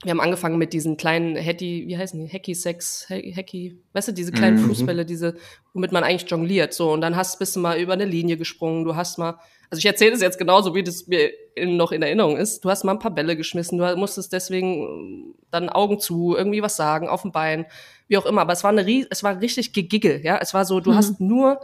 [0.03, 2.31] wir haben angefangen mit diesen kleinen Hacky, wie heißen die?
[2.31, 4.67] Hacky Sex, Hacky, weißt du, diese kleinen mhm.
[4.67, 5.35] Fußbälle, diese,
[5.73, 6.73] womit man eigentlich jongliert.
[6.73, 9.79] So, und dann hast, bist du mal über eine Linie gesprungen, du hast mal, also
[9.79, 12.63] ich erzähle es jetzt genauso, wie das mir in, noch in Erinnerung ist.
[12.63, 16.75] Du hast mal ein paar Bälle geschmissen, du musstest deswegen dann Augen zu, irgendwie was
[16.75, 17.65] sagen, auf dem Bein,
[18.07, 18.41] wie auch immer.
[18.41, 20.37] Aber es war eine, es war richtig gegiggel, ja.
[20.37, 20.95] Es war so, du mhm.
[20.95, 21.59] hast nur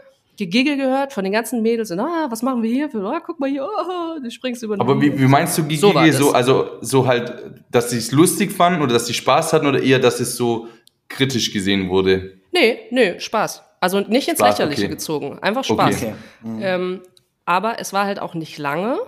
[0.50, 2.90] Gegigel gehört von den ganzen Mädels und ah, was machen wir hier?
[2.90, 5.64] Für, ah, guck mal hier, oh, du springst über den Aber wie, wie meinst du
[5.64, 6.14] Gegigel?
[6.14, 9.68] So, so, also so halt, dass sie es lustig fanden oder dass sie Spaß hatten
[9.68, 10.68] oder eher, dass es so
[11.10, 12.40] kritisch gesehen wurde?
[12.52, 13.64] Nee, nee, Spaß.
[13.80, 14.92] Also nicht ins Spaß, Lächerliche okay.
[14.92, 15.96] gezogen, einfach Spaß.
[15.96, 16.14] Okay.
[16.44, 16.60] Mhm.
[16.62, 17.02] Ähm,
[17.46, 19.00] aber es war halt auch nicht lange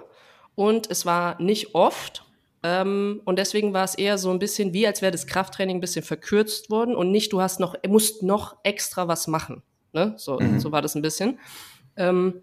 [0.55, 2.25] und es war nicht oft.
[2.63, 5.81] Ähm, und deswegen war es eher so ein bisschen wie, als wäre das Krafttraining ein
[5.81, 9.61] bisschen verkürzt worden und nicht, du hast noch, musst noch extra was machen.
[9.93, 10.13] Ne?
[10.17, 10.60] So, mhm.
[10.60, 11.39] so war das ein bisschen.
[11.95, 12.41] Ähm,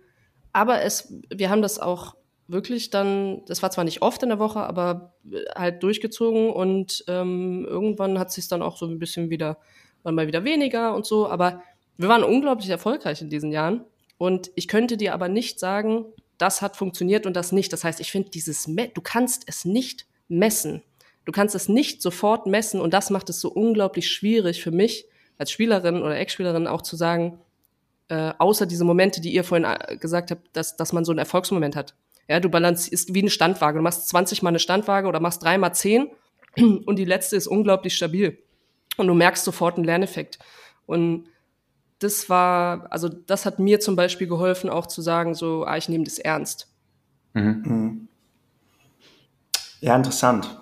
[0.53, 2.17] aber es, wir haben das auch
[2.49, 5.15] wirklich dann, das war zwar nicht oft in der Woche, aber
[5.55, 9.59] halt durchgezogen und ähm, irgendwann hat sich dann auch so ein bisschen wieder,
[10.03, 11.63] war mal wieder weniger und so, aber
[11.97, 13.85] wir waren unglaublich erfolgreich in diesen Jahren
[14.19, 16.07] und ich könnte dir aber nicht sagen,
[16.39, 17.73] das hat funktioniert und das nicht.
[17.73, 20.83] Das heißt, ich finde dieses, du kannst es nicht messen.
[21.27, 25.07] Du kannst es nicht sofort messen und das macht es so unglaublich schwierig für mich,
[25.41, 27.39] als Spielerin oder Ex-Spielerin auch zu sagen,
[28.09, 31.19] äh, außer diese Momente, die ihr vorhin äh, gesagt habt, dass, dass man so einen
[31.19, 31.95] Erfolgsmoment hat.
[32.29, 33.79] Ja, du balancierst wie eine Standwaage.
[33.79, 36.11] Du machst 20 mal eine Standwaage oder machst drei mal 10
[36.85, 38.39] und die letzte ist unglaublich stabil.
[38.99, 40.39] Und du merkst sofort einen Lerneffekt.
[40.85, 41.29] Und
[42.01, 45.89] das war, also das hat mir zum Beispiel geholfen, auch zu sagen, so, ah, ich
[45.89, 46.69] nehme das ernst.
[47.33, 47.63] Mhm.
[47.65, 48.09] mhm.
[49.81, 50.60] Ja, interessant.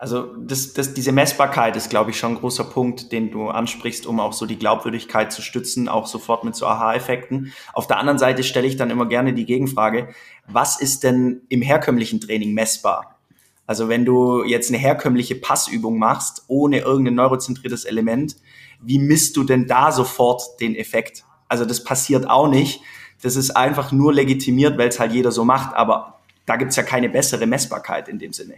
[0.00, 4.06] Also das, das, diese Messbarkeit ist, glaube ich, schon ein großer Punkt, den du ansprichst,
[4.06, 7.52] um auch so die Glaubwürdigkeit zu stützen, auch sofort mit so Aha-Effekten.
[7.74, 10.08] Auf der anderen Seite stelle ich dann immer gerne die Gegenfrage,
[10.46, 13.18] was ist denn im herkömmlichen Training messbar?
[13.66, 18.36] Also wenn du jetzt eine herkömmliche Passübung machst, ohne irgendein neurozentriertes Element,
[18.80, 21.24] wie misst du denn da sofort den Effekt?
[21.46, 22.80] Also das passiert auch nicht.
[23.20, 26.84] Das ist einfach nur legitimiert, weil es halt jeder so macht, aber da gibt's ja
[26.84, 28.54] keine bessere Messbarkeit in dem Sinne.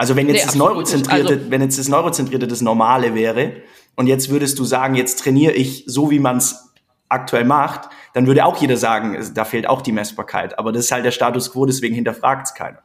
[0.00, 3.56] Also wenn jetzt nee, das Neurozentrierte, also, wenn jetzt das Neurozentrierte das Normale wäre
[3.96, 6.72] und jetzt würdest du sagen, jetzt trainiere ich so, wie man es
[7.10, 10.58] aktuell macht, dann würde auch jeder sagen, da fehlt auch die Messbarkeit.
[10.58, 12.78] Aber das ist halt der Status quo, deswegen hinterfragt es keiner.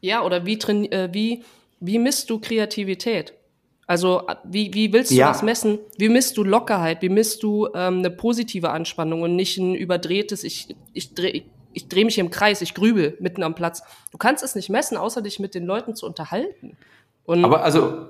[0.00, 1.44] Ja, oder wie, äh, wie,
[1.78, 3.34] wie misst du Kreativität?
[3.86, 5.28] Also wie, wie willst du ja.
[5.28, 5.78] das messen?
[5.96, 7.02] Wie misst du Lockerheit?
[7.02, 11.44] Wie misst du ähm, eine positive Anspannung und nicht ein überdrehtes, ich, ich, dreh, ich
[11.88, 13.82] drehe mich im Kreis, ich grübel mitten am Platz.
[14.10, 16.76] Du kannst es nicht messen, außer dich mit den Leuten zu unterhalten.
[17.24, 18.08] Und aber also,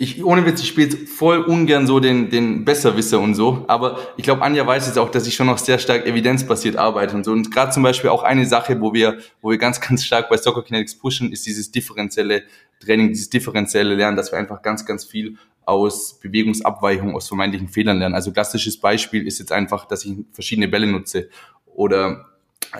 [0.00, 3.64] ich, ohne Witz, ich spiele voll ungern so den, den Besserwisser und so.
[3.66, 7.16] Aber ich glaube, Anja weiß jetzt auch, dass ich schon noch sehr stark evidenzbasiert arbeite
[7.16, 7.32] und so.
[7.32, 10.36] Und gerade zum Beispiel auch eine Sache, wo wir, wo wir ganz, ganz stark bei
[10.36, 12.44] Soccer Kinetics pushen, ist dieses differenzielle
[12.80, 17.98] Training, dieses differenzielle Lernen, dass wir einfach ganz, ganz viel aus Bewegungsabweichung, aus vermeintlichen Fehlern
[17.98, 18.14] lernen.
[18.14, 21.28] Also klassisches Beispiel ist jetzt einfach, dass ich verschiedene Bälle nutze
[21.66, 22.24] oder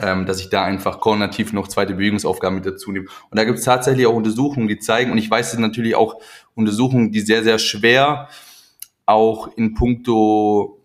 [0.01, 3.07] ähm, dass ich da einfach koordinativ noch zweite Bewegungsaufgaben mit dazu nehme.
[3.31, 6.20] Und da gibt es tatsächlich auch Untersuchungen, die zeigen, und ich weiß es natürlich auch
[6.55, 8.29] Untersuchungen, die sehr, sehr schwer
[9.07, 10.79] auch in puncto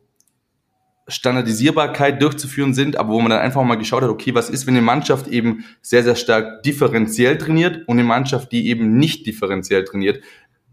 [1.07, 4.75] Standardisierbarkeit durchzuführen sind, aber wo man dann einfach mal geschaut hat, okay, was ist, wenn
[4.75, 9.83] eine Mannschaft eben sehr, sehr stark differenziell trainiert und eine Mannschaft, die eben nicht differenziell
[9.83, 10.23] trainiert,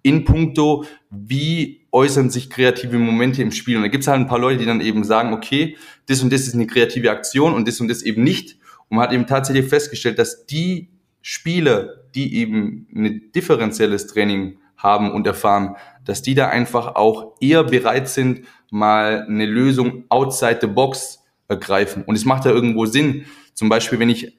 [0.03, 3.76] in puncto, wie äußern sich kreative Momente im Spiel.
[3.76, 5.76] Und da gibt es halt ein paar Leute, die dann eben sagen, okay,
[6.07, 8.59] das und das ist eine kreative Aktion und das und das eben nicht.
[8.88, 10.88] Und man hat eben tatsächlich festgestellt, dass die
[11.22, 17.64] Spieler, die eben ein differenzielles Training haben und erfahren, dass die da einfach auch eher
[17.64, 22.05] bereit sind, mal eine Lösung outside the box ergreifen.
[22.05, 23.26] Und es macht ja irgendwo Sinn.
[23.55, 24.38] Zum Beispiel, wenn ich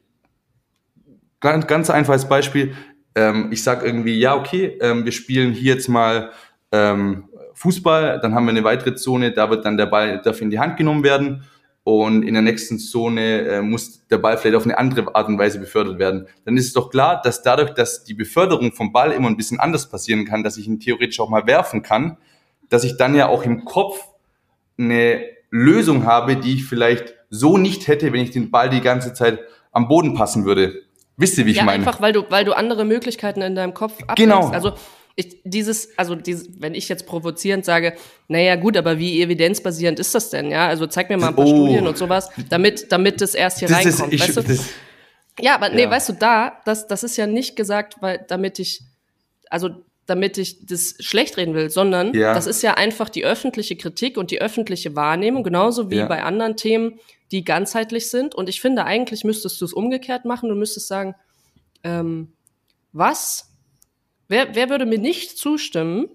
[1.39, 2.73] ganz, ganz einfaches Beispiel,
[3.15, 6.31] ähm, ich sag irgendwie, ja, okay, ähm, wir spielen hier jetzt mal
[6.71, 10.49] ähm, Fußball, dann haben wir eine weitere Zone, da wird dann der Ball darf in
[10.49, 11.43] die Hand genommen werden
[11.83, 15.39] und in der nächsten Zone äh, muss der Ball vielleicht auf eine andere Art und
[15.39, 16.27] Weise befördert werden.
[16.45, 19.59] Dann ist es doch klar, dass dadurch, dass die Beförderung vom Ball immer ein bisschen
[19.59, 22.17] anders passieren kann, dass ich ihn theoretisch auch mal werfen kann,
[22.69, 23.99] dass ich dann ja auch im Kopf
[24.77, 29.13] eine Lösung habe, die ich vielleicht so nicht hätte, wenn ich den Ball die ganze
[29.13, 29.39] Zeit
[29.71, 30.83] am Boden passen würde.
[31.17, 31.79] Wisst ihr, wie ich ja, meine?
[31.79, 34.17] einfach weil du, weil du andere Möglichkeiten in deinem Kopf abdeckst.
[34.17, 34.49] Genau.
[34.49, 34.73] Also
[35.21, 37.93] ich, dieses, also dieses, wenn ich jetzt provozierend sage,
[38.27, 40.51] naja gut, aber wie evidenzbasierend ist das denn?
[40.51, 41.49] Ja, also zeig mir mal ein paar Oh.
[41.49, 44.13] Studien und sowas, damit, damit das erst hier das ist, reinkommt.
[44.13, 44.41] ich, weißt du?
[44.43, 44.65] das,
[45.39, 45.89] Ja, aber nee, Ja.
[45.91, 48.81] weißt du, da, das, das ist ja nicht gesagt, weil damit ich,
[49.49, 49.69] also
[50.07, 52.33] damit ich das schlecht reden will, sondern Ja.
[52.33, 56.05] das ist ja einfach die öffentliche Kritik und die öffentliche Wahrnehmung, genauso wie Ja.
[56.07, 56.99] bei anderen Themen,
[57.31, 58.35] die ganzheitlich sind.
[58.35, 60.49] Und ich finde, eigentlich müsstest du es umgekehrt machen.
[60.49, 61.15] Du müsstest sagen,
[61.83, 62.33] ähm,
[62.91, 63.50] was?
[64.31, 66.07] Wer, wer würde mir nicht zustimmen,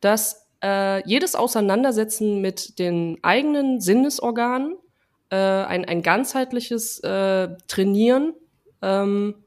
[0.00, 4.76] dass äh, jedes Auseinandersetzen mit den eigenen Sinnesorganen,
[5.30, 8.32] äh, ein, ein ganzheitliches äh, Trainieren
[8.80, 9.42] ähm,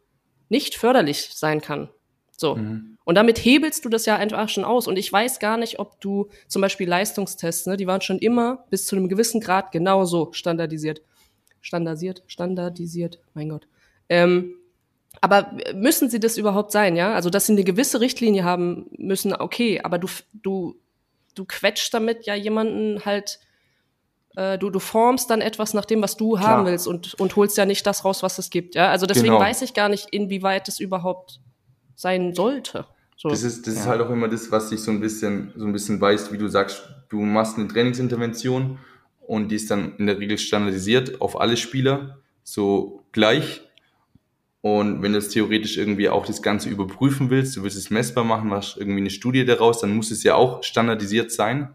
[0.49, 1.87] nicht förderlich sein kann.
[2.35, 2.55] So.
[2.55, 2.97] Mhm.
[3.05, 4.87] Und damit hebelst du das ja einfach schon aus.
[4.87, 8.65] Und ich weiß gar nicht, ob du zum Beispiel Leistungstests, ne, die waren schon immer
[8.69, 11.01] bis zu einem gewissen Grad genauso standardisiert.
[11.61, 13.69] Standardisiert, standardisiert, mein Gott.
[14.09, 14.55] Ähm,
[15.21, 17.13] aber müssen sie das überhaupt sein, ja?
[17.13, 20.75] Also, dass sie eine gewisse Richtlinie haben müssen, okay, aber du, du,
[21.35, 23.39] du quetscht damit ja jemanden halt,
[24.35, 26.47] äh, du, du formst dann etwas nach dem, was du Klar.
[26.47, 28.89] haben willst und, und holst ja nicht das raus, was es gibt, ja?
[28.89, 29.39] Also deswegen Genau.
[29.39, 31.39] weiß ich gar nicht, inwieweit das überhaupt
[31.95, 32.85] sein sollte.
[33.15, 33.29] So.
[33.29, 35.73] Das ist, das ist halt auch immer das, was sich so ein bisschen, so ein
[35.73, 38.77] bisschen weiß, wie du sagst, du machst eine Trainingsintervention
[39.25, 43.61] und die ist dann in der Regel standardisiert auf alle Spieler, so gleich.
[44.75, 48.25] Und wenn du jetzt theoretisch irgendwie auch das Ganze überprüfen willst, du willst es messbar
[48.25, 51.73] machen, machst irgendwie eine Studie daraus, dann muss es ja auch standardisiert sein.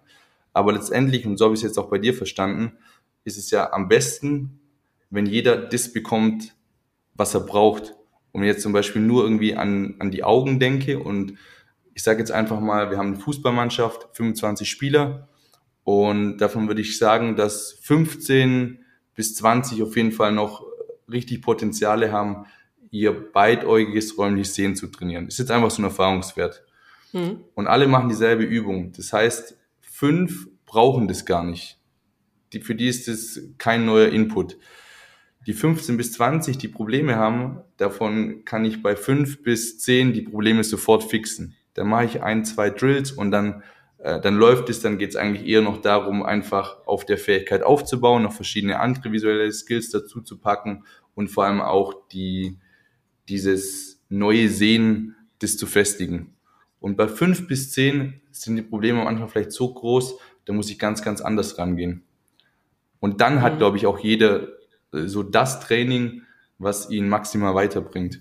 [0.52, 2.72] Aber letztendlich, und so habe ich es jetzt auch bei dir verstanden,
[3.24, 4.60] ist es ja am besten,
[5.10, 6.54] wenn jeder das bekommt,
[7.14, 7.94] was er braucht.
[8.32, 11.34] Und jetzt zum Beispiel nur irgendwie an, an die Augen denke und
[11.94, 15.28] ich sage jetzt einfach mal, wir haben eine Fußballmannschaft, 25 Spieler
[15.84, 20.64] und davon würde ich sagen, dass 15 bis 20 auf jeden Fall noch
[21.10, 22.46] richtig Potenziale haben,
[22.92, 25.26] ihr beidäugiges räumliches Sehen zu trainieren.
[25.26, 26.62] Ist jetzt einfach so ein Erfahrungswert.
[27.10, 27.40] Hm.
[27.54, 28.92] Und alle machen dieselbe Übung.
[28.92, 31.78] Das heißt, fünf brauchen das gar nicht.
[32.52, 34.58] Die, für die ist das kein neuer Input.
[35.46, 40.22] Die 15 bis 20, die Probleme haben, davon kann ich bei 5 bis 10 die
[40.22, 41.56] Probleme sofort fixen.
[41.74, 43.62] Dann mache ich ein, zwei Drills und dann,
[43.98, 47.62] äh, dann läuft es, dann geht es eigentlich eher noch darum, einfach auf der Fähigkeit
[47.62, 52.58] aufzubauen, noch verschiedene andere visuelle Skills dazu zu packen und vor allem auch die,
[53.28, 56.34] dieses neue Sehen, das zu festigen.
[56.80, 60.70] Und bei 5 bis 10 sind die Probleme am Anfang vielleicht so groß, da muss
[60.70, 62.02] ich ganz, ganz anders rangehen.
[63.00, 63.58] Und dann hat, Mhm.
[63.58, 64.48] glaube ich, auch jeder
[64.92, 66.22] äh, so das Training,
[66.58, 68.20] was ihn maximal weiterbringt.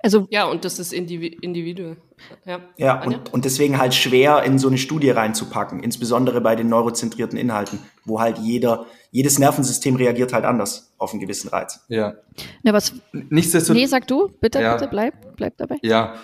[0.00, 1.96] Also Ja, und das ist indivi individuell.
[2.44, 6.68] Ja, Ja, und, und deswegen halt schwer in so eine Studie reinzupacken, insbesondere bei den
[6.68, 11.84] neurozentrierten Inhalten, wo halt jeder, jedes Nervensystem reagiert halt anders auf einen gewissen Reiz.
[11.88, 12.14] Ja.
[12.62, 13.80] ne, was Nichtsdestotrotz.
[13.80, 14.74] Nee, sag du, bitte, Ja.
[14.74, 15.76] bitte bleib, bleib dabei.
[15.82, 16.14] Ja,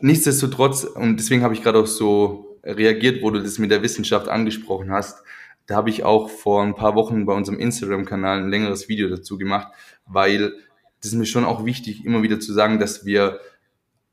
[0.00, 4.28] nichtsdestotrotz, und deswegen habe ich gerade auch so reagiert, wo du das mit der Wissenschaft
[4.28, 5.22] angesprochen hast.
[5.66, 9.38] Da habe ich auch vor ein paar Wochen bei unserem Instagram-Kanal ein längeres Video dazu
[9.38, 9.68] gemacht,
[10.06, 10.52] weil
[11.02, 13.40] das ist mir schon auch wichtig, immer wieder zu sagen, dass wir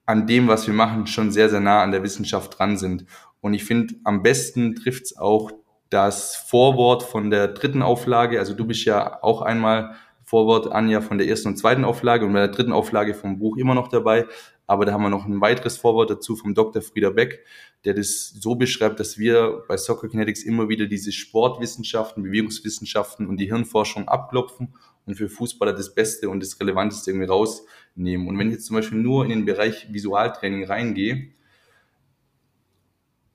[0.06, 3.06] an dem, was wir machen, schon sehr, sehr nah an der Wissenschaft dran sind.
[3.42, 5.52] Und ich finde, am besten trifft's auch
[5.92, 8.40] das Vorwort von der dritten Auflage.
[8.40, 12.34] Also du bist ja auch einmal Vorwort, Anja, von der ersten und zweiten Auflage und
[12.34, 14.26] bei der dritten Auflage vom Buch immer noch dabei.
[14.66, 16.82] Aber da haben wir noch ein weiteres Vorwort dazu vom Dr.
[16.82, 17.44] Frieder Beck,
[17.86, 23.38] der das so beschreibt, dass wir bei Soccer Kinetics immer wieder diese Sportwissenschaften, Bewegungswissenschaften und
[23.38, 24.76] die Hirnforschung abklopfen
[25.10, 28.28] und für Fußballer das Beste und das Relevanteste irgendwie rausnehmen.
[28.28, 31.30] Und wenn ich jetzt zum Beispiel nur in den Bereich Visualtraining reingehe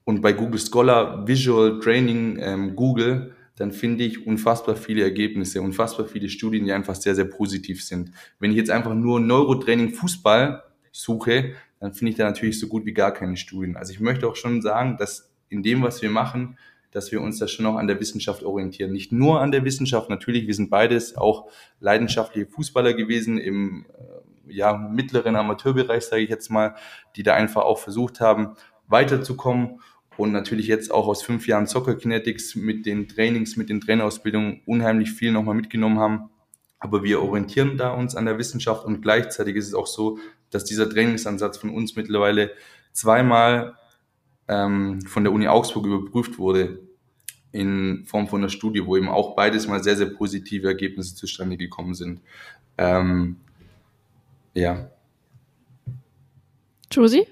[0.05, 6.07] und bei Google Scholar Visual Training ähm, Google, dann finde ich unfassbar viele Ergebnisse, unfassbar
[6.07, 8.13] viele Studien, die einfach sehr, sehr positiv sind.
[8.39, 12.87] Wenn ich jetzt einfach nur Neurotraining Fußball suche, dann finde ich da natürlich so gut
[12.87, 13.77] wie gar keine Studien.
[13.77, 16.57] Also ich möchte auch schon sagen, dass in dem, was wir machen,
[16.95, 18.93] dass wir uns da schon auch an der Wissenschaft orientieren.
[18.93, 23.85] Nicht nur an der Wissenschaft, natürlich, wir sind beides auch leidenschaftliche Fußballer gewesen im
[24.47, 26.77] äh, ja, mittleren Amateurbereich, sage ich jetzt mal,
[27.17, 28.55] die da einfach auch versucht haben,
[28.87, 29.81] weiterzukommen
[30.17, 34.63] und natürlich jetzt auch aus fünf Jahren Soccer Kinetics mit den Trainings, mit den Trainerausbildungen
[34.65, 36.31] unheimlich viel nochmal mitgenommen haben.
[36.79, 40.19] Aber wir orientieren da uns an der Wissenschaft und gleichzeitig ist es auch so,
[40.51, 42.53] dass dieser Trainingsansatz von uns mittlerweile
[42.93, 43.75] zweimal
[44.49, 46.81] ähm, von der Uni Augsburg überprüft wurde
[47.53, 51.57] in Form von einer Studie, wo eben auch beides mal sehr, sehr positive Ergebnisse zustande
[51.57, 52.21] gekommen sind.
[52.79, 53.37] Ähm,
[54.55, 54.89] ja.
[56.91, 57.27] Josie?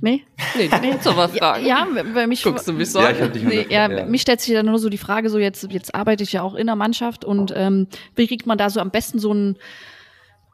[0.00, 0.22] Nee?
[0.56, 1.64] Nee, nee, jetzt aber fragen.
[1.66, 3.14] Ja, weil mich, Guckst du mich so Ja, an?
[3.16, 4.04] ich hab dich nee, unter- ja, ja.
[4.06, 6.54] mich stellt sich dann nur so die Frage, so jetzt, jetzt arbeite ich ja auch
[6.54, 9.56] in der Mannschaft und ähm, wie kriegt man da so am besten so einen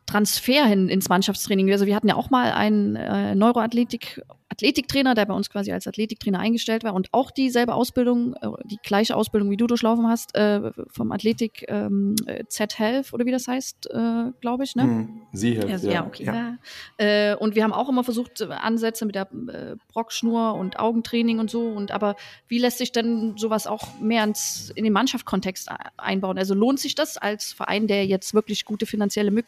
[0.07, 1.71] Transfer hin ins Mannschaftstraining?
[1.73, 5.87] Also wir hatten ja auch mal einen äh, Neuroathletik Athletiktrainer, der bei uns quasi als
[5.87, 10.35] Athletiktrainer eingestellt war und auch dieselbe Ausbildung, äh, die gleiche Ausbildung wie du durchlaufen hast,
[10.37, 14.83] äh, vom Athletik ähm, äh, Z-Health oder wie das heißt, äh, glaube ich, ne?
[14.83, 15.23] Hm.
[15.33, 16.25] Sie Ja, hilft, ja, okay.
[16.25, 16.35] ja.
[16.35, 16.59] Ja.
[16.99, 21.51] Äh, und wir haben auch immer versucht, Ansätze mit der äh, Brockschnur und Augentraining und
[21.51, 21.69] so.
[21.69, 22.17] Und aber
[22.49, 26.37] wie lässt sich denn sowas auch mehr ins, in den Mannschaftskontext einbauen?
[26.37, 29.43] Also lohnt sich das als Verein, der jetzt wirklich gute finanzielle Mü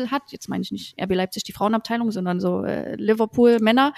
[0.00, 0.22] Mittel hat?
[0.28, 3.92] Jetzt meine ich nicht RB Leipzig die Frauenabteilung, sondern so äh, Liverpool Männer.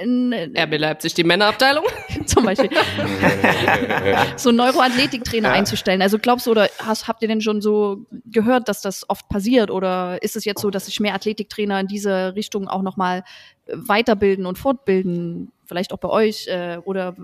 [0.00, 1.84] In, äh, RB Leipzig, die Männerabteilung.
[2.26, 2.70] zum Beispiel
[4.36, 6.02] so einen Neuroathletiktrainer einzustellen.
[6.02, 9.70] Also glaubst du oder hast, habt ihr denn schon so gehört, dass das oft passiert?
[9.70, 13.24] Oder ist es jetzt so, dass sich mehr Athletiktrainer in diese Richtung auch nochmal
[13.66, 15.52] weiterbilden und fortbilden?
[15.64, 16.48] Vielleicht auch bei euch?
[16.48, 17.14] Äh, oder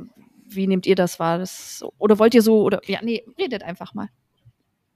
[0.47, 1.39] wie nehmt ihr das wahr?
[1.39, 4.09] Das, oder wollt ihr so, oder ja, nee, redet einfach mal.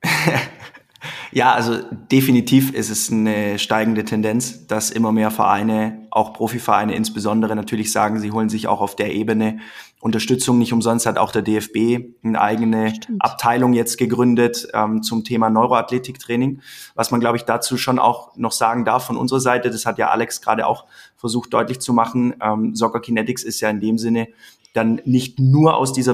[1.32, 1.78] Ja, also
[2.10, 8.20] definitiv ist es eine steigende Tendenz, dass immer mehr Vereine, auch Profivereine insbesondere, natürlich sagen,
[8.20, 9.58] sie holen sich auch auf der Ebene
[10.04, 10.58] Unterstützung.
[10.58, 13.22] Nicht umsonst hat auch der DFB eine eigene Stimmt.
[13.22, 16.60] Abteilung jetzt gegründet ähm, zum Thema Neuroathletiktraining.
[16.94, 19.96] Was man, glaube ich, dazu schon auch noch sagen darf von unserer Seite, das hat
[19.96, 20.84] ja Alex gerade auch
[21.16, 24.28] versucht deutlich zu machen, ähm, Soccer Kinetics ist ja in dem Sinne
[24.74, 26.12] dann nicht nur aus dieser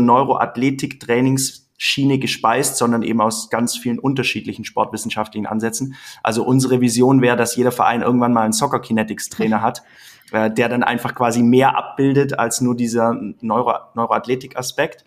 [1.80, 5.96] Neuroathletik-Trainingsschiene gespeist, sondern eben aus ganz vielen unterschiedlichen sportwissenschaftlichen Ansätzen.
[6.22, 9.82] Also unsere Vision wäre, dass jeder Verein irgendwann mal einen Soccer Kinetics Trainer hat,
[10.32, 15.04] äh, der dann einfach quasi mehr abbildet als nur dieser Neuro Neuroathletik-Aspekt.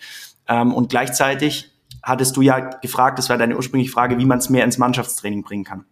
[0.48, 4.50] Ähm, und gleichzeitig hattest du ja gefragt, das war deine ursprüngliche Frage, wie man es
[4.50, 5.86] mehr ins Mannschaftstraining bringen kann.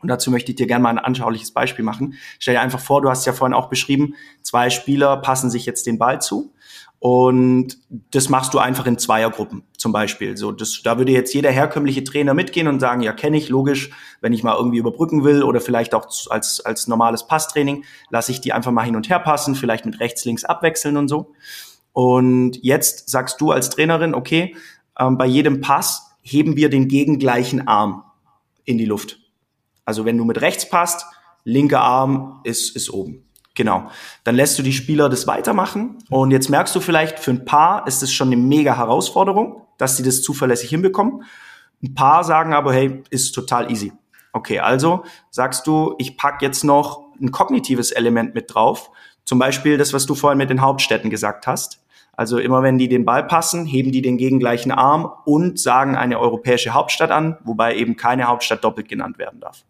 [0.00, 2.14] Und dazu möchte ich dir gerne mal ein anschauliches Beispiel machen.
[2.40, 5.86] Stell dir einfach vor, du hast ja vorhin auch beschrieben, zwei Spieler passen sich jetzt
[5.86, 6.52] den Ball zu.
[7.04, 7.78] Und
[8.12, 10.36] das machst du einfach in Zweiergruppen zum Beispiel.
[10.36, 13.90] So, das, da würde jetzt jeder herkömmliche Trainer mitgehen und sagen, ja, kenne ich, logisch,
[14.20, 18.40] wenn ich mal irgendwie überbrücken will oder vielleicht auch als, als normales Passtraining, lasse ich
[18.40, 21.34] die einfach mal hin und her passen, vielleicht mit rechts, links abwechseln und so.
[21.92, 24.54] Und jetzt sagst du als Trainerin, okay,
[24.96, 28.04] ähm, bei jedem Pass heben wir den gegengleichen Arm
[28.64, 29.18] in die Luft.
[29.84, 31.04] Also wenn du mit rechts passt,
[31.42, 33.24] linker Arm ist, ist oben.
[33.54, 33.90] Genau.
[34.24, 35.98] Dann lässt du die Spieler das weitermachen.
[36.08, 39.96] Und jetzt merkst du vielleicht, für ein paar ist es schon eine mega Herausforderung, dass
[39.96, 41.24] sie das zuverlässig hinbekommen.
[41.82, 43.92] Ein paar sagen aber, hey, ist total easy.
[44.32, 48.90] Okay, also sagst du, ich pack jetzt noch ein kognitives Element mit drauf.
[49.24, 51.80] Zum Beispiel das, was du vorhin mit den Hauptstädten gesagt hast.
[52.14, 56.18] Also immer wenn die den Ball passen, heben die den gegengleichen Arm und sagen eine
[56.18, 59.64] europäische Hauptstadt an, wobei eben keine Hauptstadt doppelt genannt werden darf.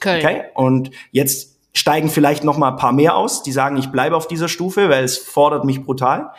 [0.00, 0.24] Köln.
[0.24, 0.42] Okay?
[0.54, 4.26] Und jetzt steigen vielleicht noch mal ein paar mehr aus, die sagen, ich bleibe auf
[4.26, 6.32] dieser Stufe, weil es fordert mich brutal.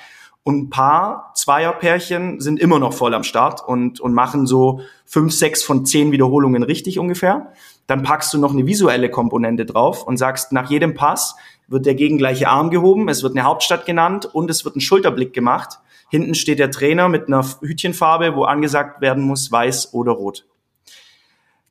[0.43, 5.33] Und ein paar Zweierpärchen sind immer noch voll am Start und, und machen so fünf,
[5.33, 7.51] sechs von zehn Wiederholungen richtig ungefähr.
[7.85, 11.35] Dann packst du noch eine visuelle Komponente drauf und sagst, nach jedem Pass
[11.67, 15.33] wird der gegengleiche Arm gehoben, es wird eine Hauptstadt genannt und es wird ein Schulterblick
[15.33, 15.79] gemacht.
[16.09, 20.45] Hinten steht der Trainer mit einer Hütchenfarbe, wo angesagt werden muss, weiß oder rot.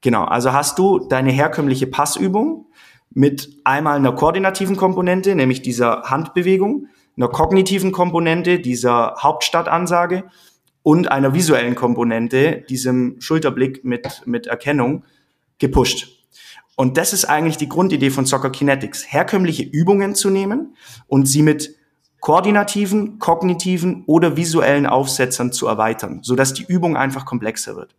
[0.02, 2.66] Genau, also hast du deine herkömmliche Passübung
[3.10, 10.24] mit einmal einer koordinativen Komponente, nämlich dieser Handbewegung, einer kognitiven Komponente, dieser Hauptstadtansage
[10.82, 15.04] und einer visuellen Komponente, diesem Schulterblick mit, mit Erkennung,
[15.58, 16.16] gepusht.
[16.76, 21.42] Und das ist eigentlich die Grundidee von Soccer Kinetics, herkömmliche Übungen zu nehmen und sie
[21.42, 21.74] mit
[22.20, 27.96] koordinativen, kognitiven oder visuellen Aufsetzern zu erweitern, sodass die Übung einfach komplexer wird.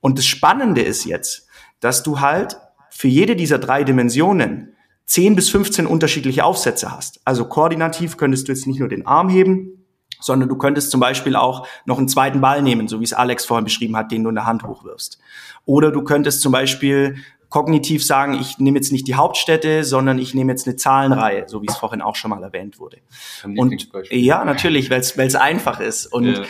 [0.00, 1.46] Und das Spannende ist jetzt,
[1.80, 2.58] dass du halt
[3.02, 7.20] für jede dieser drei Dimensionen 10 bis 15 unterschiedliche Aufsätze hast.
[7.24, 9.88] Also koordinativ könntest du jetzt nicht nur den Arm heben,
[10.20, 13.44] sondern du könntest zum Beispiel auch noch einen zweiten Ball nehmen, so wie es Alex
[13.44, 15.18] vorhin beschrieben hat, den du in der Hand hochwirfst.
[15.64, 17.16] Oder du könntest zum Beispiel
[17.48, 21.60] kognitiv sagen, ich nehme jetzt nicht die Hauptstädte, sondern ich nehme jetzt eine Zahlenreihe, so
[21.60, 22.98] wie es vorhin auch schon mal erwähnt wurde.
[23.42, 26.06] Und ja, natürlich, weil es einfach ist.
[26.06, 26.44] Und Ja.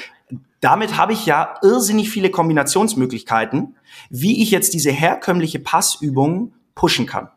[0.60, 3.76] Damit habe ich ja irrsinnig viele Kombinationsmöglichkeiten,
[4.10, 7.28] wie ich jetzt diese herkömmliche Passübung pushen kann.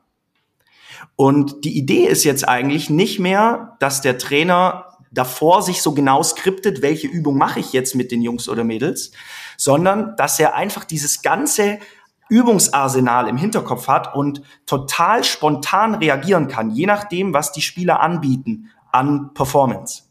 [1.16, 6.22] Und die Idee ist jetzt eigentlich nicht mehr, dass der Trainer davor sich so genau
[6.24, 9.12] skriptet, welche Übung mache ich jetzt mit den Jungs oder Mädels,
[9.58, 11.80] sondern dass er einfach dieses ganze
[12.28, 18.72] Übungsarsenal im Hinterkopf hat und total spontan reagieren kann, je nachdem, was die Spieler anbieten
[18.91, 20.04] an Performance.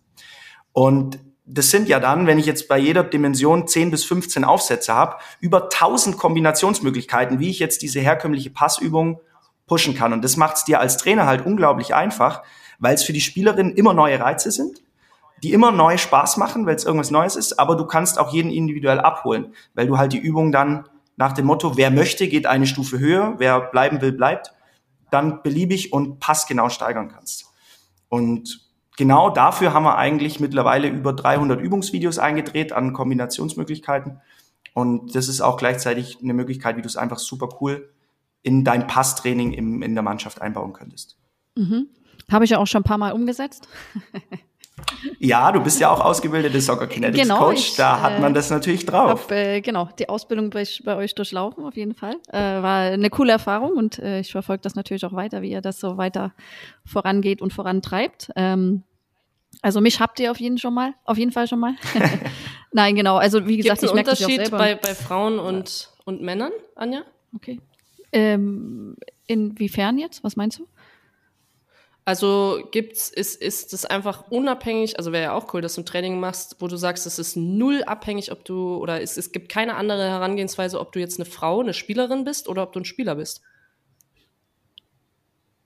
[0.73, 4.95] Und das sind ja dann, wenn ich jetzt bei jeder Dimension 10 bis 15 Aufsätze
[4.95, 9.21] habe, über 1000 Kombinationsmöglichkeiten, wie ich jetzt diese herkömmliche Passübung
[9.67, 10.13] pushen kann.
[10.13, 12.43] Und das macht es dir als Trainer halt unglaublich einfach,
[12.79, 14.83] weil es für die Spielerinnen immer neue Reize sind,
[15.43, 18.51] die immer neu Spaß machen, weil es irgendwas Neues ist, aber du kannst auch jeden
[18.51, 22.67] individuell abholen, weil du halt die Übung dann nach dem Motto, wer möchte, geht eine
[22.67, 24.53] Stufe höher, wer bleiben will, bleibt,
[25.11, 27.47] dann beliebig und passgenau steigern kannst.
[28.09, 28.64] Und
[28.97, 34.21] genau dafür haben wir eigentlich mittlerweile über 300 Übungsvideos eingedreht an Kombinationsmöglichkeiten.
[34.73, 37.91] Und das ist auch gleichzeitig eine Möglichkeit, wie du es einfach super cool
[38.43, 41.17] in dein Passtraining im, in der Mannschaft einbauen könntest.
[41.57, 41.89] Mhm.
[42.31, 43.69] Habe ich ja auch schon ein paar Mal umgesetzt.
[45.19, 48.35] Ja, du bist ja auch ausgebildete Soccer Kinetics genau, Coach, ich, da hat man äh,
[48.35, 49.25] das natürlich drauf.
[49.25, 52.17] Hab, äh, genau, die Ausbildung bei, bei, euch durchlaufen, auf jeden Fall.
[52.29, 55.61] Äh, war eine coole Erfahrung und äh, ich verfolge das natürlich auch weiter, wie ihr
[55.61, 56.33] das so weiter
[56.85, 58.31] vorangeht und vorantreibt.
[58.37, 58.83] Ähm,
[59.63, 61.75] also mich habt ihr auf jeden schon mal, auf jeden Fall schon mal.
[62.73, 63.17] Nein, genau.
[63.17, 64.59] Also wie gesagt, Gibt's ich merke das auch selber.
[64.59, 67.03] Bei, bei Frauen und, und Männern, Anja?
[67.35, 67.61] Okay.
[68.13, 70.23] Ähm, inwiefern jetzt?
[70.23, 70.67] Was meinst du?
[72.07, 75.87] Also gibt's, ist, ist es einfach unabhängig, also wäre ja auch cool, dass du ein
[75.87, 79.49] Training machst, wo du sagst, es ist null abhängig, ob du, oder es, es gibt
[79.49, 82.85] keine andere Herangehensweise, ob du jetzt eine Frau, eine Spielerin bist oder ob du ein
[82.85, 83.41] Spieler bist.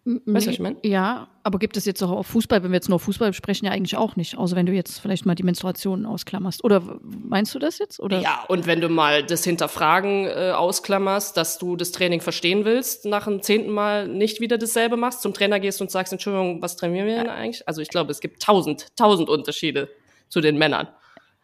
[0.08, 0.76] Weißt du, was ich meine?
[0.84, 3.66] Ja, aber gibt es jetzt auch auf Fußball, wenn wir jetzt nur auf Fußball sprechen,
[3.66, 4.38] ja eigentlich auch nicht.
[4.38, 6.64] Außer wenn du jetzt vielleicht mal die Menstruation ausklammerst.
[6.64, 8.00] Oder meinst du das jetzt?
[8.00, 8.20] Oder?
[8.20, 13.04] Ja, und wenn du mal das Hinterfragen äh, ausklammerst, dass du das Training verstehen willst,
[13.04, 16.76] nach dem zehnten Mal nicht wieder dasselbe machst, zum Trainer gehst und sagst, Entschuldigung, was
[16.76, 17.68] trainieren wir denn eigentlich?
[17.68, 19.90] Also ich glaube, es gibt tausend, tausend Unterschiede
[20.30, 20.88] zu den Männern.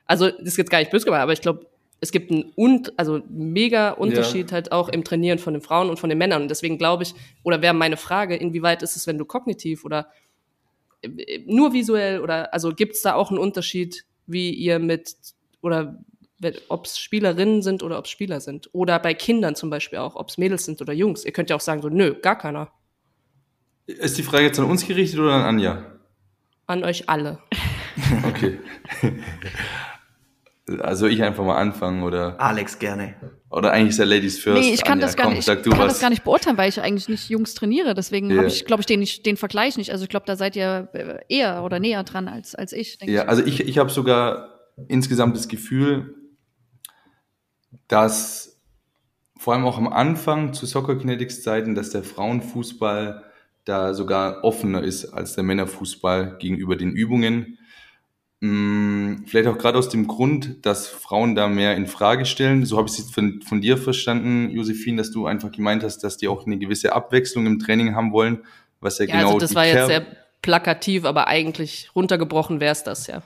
[0.06, 1.66] Also das ist jetzt gar nicht böse gemeint, aber ich glaube,
[2.04, 4.54] es gibt einen und, also mega Unterschied ja.
[4.54, 6.42] halt auch im Trainieren von den Frauen und von den Männern.
[6.42, 10.08] Und deswegen glaube ich, oder wäre meine Frage, inwieweit ist es, wenn du kognitiv oder
[11.00, 15.16] äh, nur visuell oder also gibt es da auch einen Unterschied, wie ihr mit
[15.62, 15.98] oder
[16.68, 18.68] ob es Spielerinnen sind oder ob es Spieler sind.
[18.74, 21.24] Oder bei Kindern zum Beispiel auch, ob es Mädels sind oder Jungs.
[21.24, 22.70] Ihr könnt ja auch sagen, so, nö, gar keiner.
[23.86, 25.86] Ist die Frage jetzt an uns gerichtet oder an Anja?
[26.66, 27.38] An euch alle.
[28.28, 28.58] okay.
[30.80, 32.40] Also ich einfach mal anfangen oder.
[32.40, 33.14] Alex gerne.
[33.50, 34.62] Oder eigentlich ist der Ladies First.
[34.62, 36.70] Nee, ich kann, Anja, das, gar komm, nicht, ich kann das gar nicht beurteilen, weil
[36.70, 37.94] ich eigentlich nicht Jungs trainiere.
[37.94, 38.38] Deswegen yeah.
[38.38, 39.90] habe ich, glaube ich, den, nicht, den Vergleich nicht.
[39.92, 42.98] Also ich glaube, da seid ihr äh, eher oder näher dran als, als ich.
[43.02, 43.28] Ja, ich.
[43.28, 44.54] also ich, ich habe sogar
[44.88, 46.14] insgesamt das Gefühl,
[47.86, 48.62] dass
[49.36, 53.22] vor allem auch am Anfang zu Soccer Kinetics Zeiten, dass der Frauenfußball
[53.66, 57.58] da sogar offener ist als der Männerfußball gegenüber den Übungen
[59.26, 62.66] vielleicht auch gerade aus dem Grund, dass Frauen da mehr in Frage stellen.
[62.66, 65.98] So habe ich es jetzt von, von dir verstanden, Josephine, dass du einfach gemeint hast,
[65.98, 68.40] dass die auch eine gewisse Abwechslung im Training haben wollen,
[68.80, 69.26] was ja, ja genau.
[69.28, 70.06] Also das war jetzt sehr
[70.42, 73.22] plakativ, aber eigentlich runtergebrochen wäre es das ja.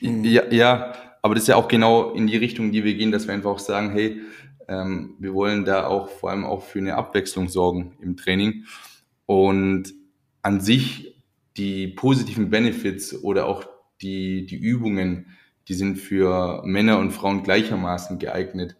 [0.00, 3.12] Ja, ja, aber das ist ja auch genau in die Richtung, in die wir gehen,
[3.12, 4.20] dass wir einfach auch sagen, hey,
[4.68, 8.64] ähm, wir wollen da auch vor allem auch für eine Abwechslung sorgen im Training.
[9.26, 9.92] Und
[10.42, 11.14] an sich
[11.56, 15.26] die positiven Benefits oder auch die, die Übungen,
[15.68, 18.76] die sind für Männer und Frauen gleichermaßen geeignet.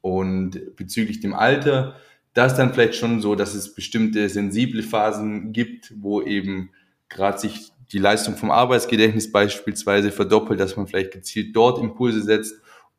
[0.00, 1.96] Und bezüglich dem Alter,
[2.34, 6.70] da ist dann vielleicht schon so, dass es bestimmte sensible Phasen gibt, wo eben
[7.08, 12.54] gerade sich die Leistung vom Arbeitsgedächtnis beispielsweise verdoppelt, dass man vielleicht gezielt dort Impulse setzt.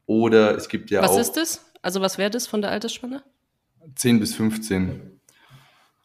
[0.05, 1.17] Oder es gibt ja was auch.
[1.17, 1.65] Was ist das?
[1.81, 3.23] Also was wäre das von der Altersspanne?
[3.95, 5.19] 10 bis 15.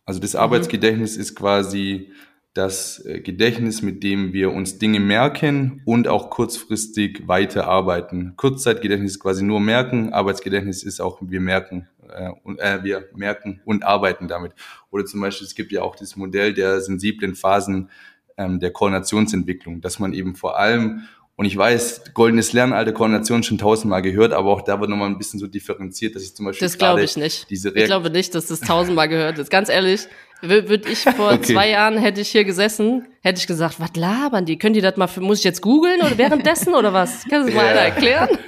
[0.04, 0.40] Also das mhm.
[0.40, 2.12] Arbeitsgedächtnis ist quasi
[2.56, 8.34] das äh, Gedächtnis, mit dem wir uns Dinge merken und auch kurzfristig weiterarbeiten.
[8.36, 13.60] Kurzzeitgedächtnis ist quasi nur merken, Arbeitsgedächtnis ist auch wir merken äh, und äh, wir merken
[13.64, 14.52] und arbeiten damit.
[14.90, 17.90] Oder zum Beispiel es gibt ja auch das Modell der sensiblen Phasen
[18.38, 21.02] ähm, der Koordinationsentwicklung, dass man eben vor allem
[21.36, 25.18] und ich weiß, goldenes Lernen, Koordination schon tausendmal gehört, aber auch da wird nochmal ein
[25.18, 26.66] bisschen so differenziert, dass ich zum Beispiel.
[26.66, 27.50] Das glaube ich nicht.
[27.50, 29.50] Diese ich glaube nicht, dass das tausendmal gehört ist.
[29.50, 30.08] Ganz ehrlich,
[30.40, 31.52] würde ich vor okay.
[31.52, 34.58] zwei Jahren hätte ich hier gesessen, hätte ich gesagt, was labern die?
[34.58, 37.24] Können die das mal, für, muss ich jetzt googeln oder währenddessen oder was?
[37.28, 37.84] Kannst du mal yeah.
[37.84, 38.28] erklären?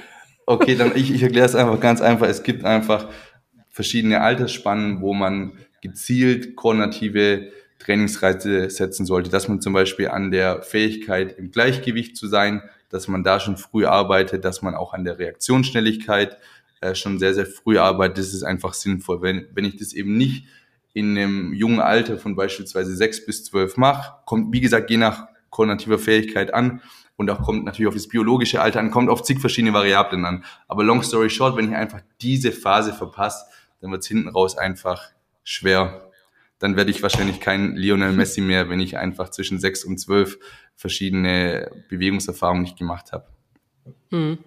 [0.45, 2.27] Okay, dann ich, ich erkläre es einfach ganz einfach.
[2.27, 3.07] Es gibt einfach
[3.69, 10.63] verschiedene Altersspannen, wo man gezielt koordinative Trainingsreize setzen sollte, dass man zum Beispiel an der
[10.63, 15.03] Fähigkeit im Gleichgewicht zu sein, dass man da schon früh arbeitet, dass man auch an
[15.03, 16.37] der Reaktionsschnelligkeit
[16.81, 18.17] äh, schon sehr, sehr früh arbeitet.
[18.17, 19.21] Das ist einfach sinnvoll.
[19.21, 20.45] Wenn, wenn ich das eben nicht
[20.93, 25.27] in einem jungen Alter von beispielsweise sechs bis zwölf mache, kommt, wie gesagt, je nach
[25.49, 26.81] koordinativer Fähigkeit an
[27.15, 30.43] und auch kommt natürlich auf das biologische Alter an, kommt auf zig verschiedene Variablen an.
[30.67, 33.45] Aber long story short, wenn ich einfach diese Phase verpasse,
[33.81, 35.09] dann wird es hinten raus einfach
[35.43, 36.08] schwer
[36.59, 40.37] dann werde ich wahrscheinlich kein Lionel Messi mehr, wenn ich einfach zwischen sechs und zwölf
[40.75, 43.25] verschiedene Bewegungserfahrungen nicht gemacht habe.
[44.11, 44.37] Hm.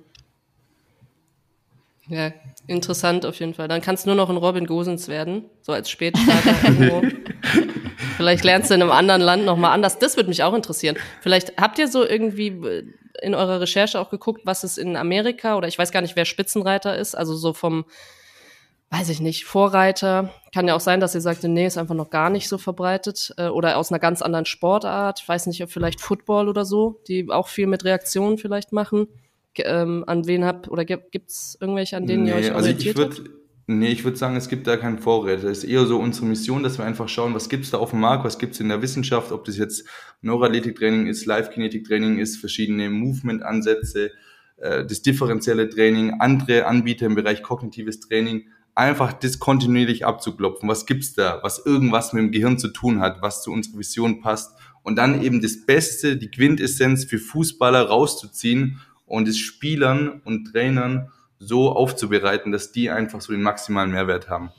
[2.09, 2.33] Ja,
[2.67, 3.69] interessant auf jeden Fall.
[3.69, 6.55] Dann kannst du nur noch ein Robin Gosens werden, so als Spätstarter.
[8.17, 9.99] Vielleicht lernst du in einem anderen Land nochmal anders.
[9.99, 10.97] Das würde mich auch interessieren.
[11.21, 12.85] Vielleicht habt ihr so irgendwie äh,
[13.23, 16.25] in eurer Recherche auch geguckt, was es in Amerika oder ich weiß gar nicht, wer
[16.25, 17.85] Spitzenreiter ist, also so vom,
[18.93, 20.32] weiß ich nicht, Vorreiter.
[20.55, 23.32] Kann ja auch sein, dass ihr sagt, nee, ist einfach noch gar nicht so verbreitet
[23.38, 25.20] äh, oder aus einer ganz anderen Sportart.
[25.20, 29.09] Ich weiß nicht, ob vielleicht Football oder so, die auch viel mit Reaktionen vielleicht machen
[29.59, 32.99] ähm, an wen habt oder gibt es irgendwelche, an denen nee, ihr euch also orientiert
[32.99, 33.30] ich würd,
[33.68, 35.49] Nee, ich würde sagen, es gibt da keinen Vorräte.
[35.49, 38.01] Es ist eher so unsere Mission, dass wir einfach schauen, was gibt's da auf dem
[38.01, 39.86] Markt, was gibt's in der Wissenschaft, ob das jetzt
[40.20, 44.11] Neuroathletiktraining ist, Live-Kinetik-Training ist, verschiedene Movement-Ansätze,
[44.57, 50.68] äh, das differenzielle Training, andere Anbieter im Bereich kognitives Training, einfach das kontinuierlich abzuklopfen.
[50.68, 54.20] Was gibt's da, was irgendwas mit dem Gehirn zu tun hat, was zu unserer Vision
[54.20, 54.53] passt
[54.83, 61.11] und dann eben das Beste, die Quintessenz für Fußballer rauszuziehen und es Spielern und Trainern
[61.39, 64.51] so aufzubereiten, dass die einfach so den maximalen Mehrwert haben.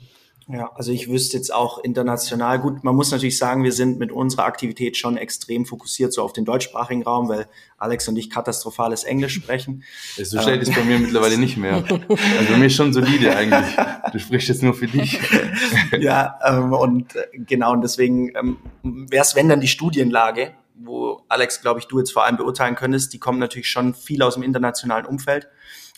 [0.46, 4.12] Ja, also ich wüsste jetzt auch international, gut, man muss natürlich sagen, wir sind mit
[4.12, 7.46] unserer Aktivität schon extrem fokussiert so auf den deutschsprachigen Raum, weil
[7.78, 9.82] Alex und ich katastrophales Englisch sprechen.
[10.24, 11.74] So schnell ist bei mir mittlerweile nicht mehr.
[11.74, 13.76] Also bei mir schon solide eigentlich.
[14.12, 15.18] Du sprichst jetzt nur für dich.
[15.98, 21.22] ja, ähm, und äh, genau, und deswegen ähm, wäre es, wenn dann die Studienlage, wo
[21.28, 24.34] Alex, glaube ich, du jetzt vor allem beurteilen könntest, die kommen natürlich schon viel aus
[24.34, 25.48] dem internationalen Umfeld.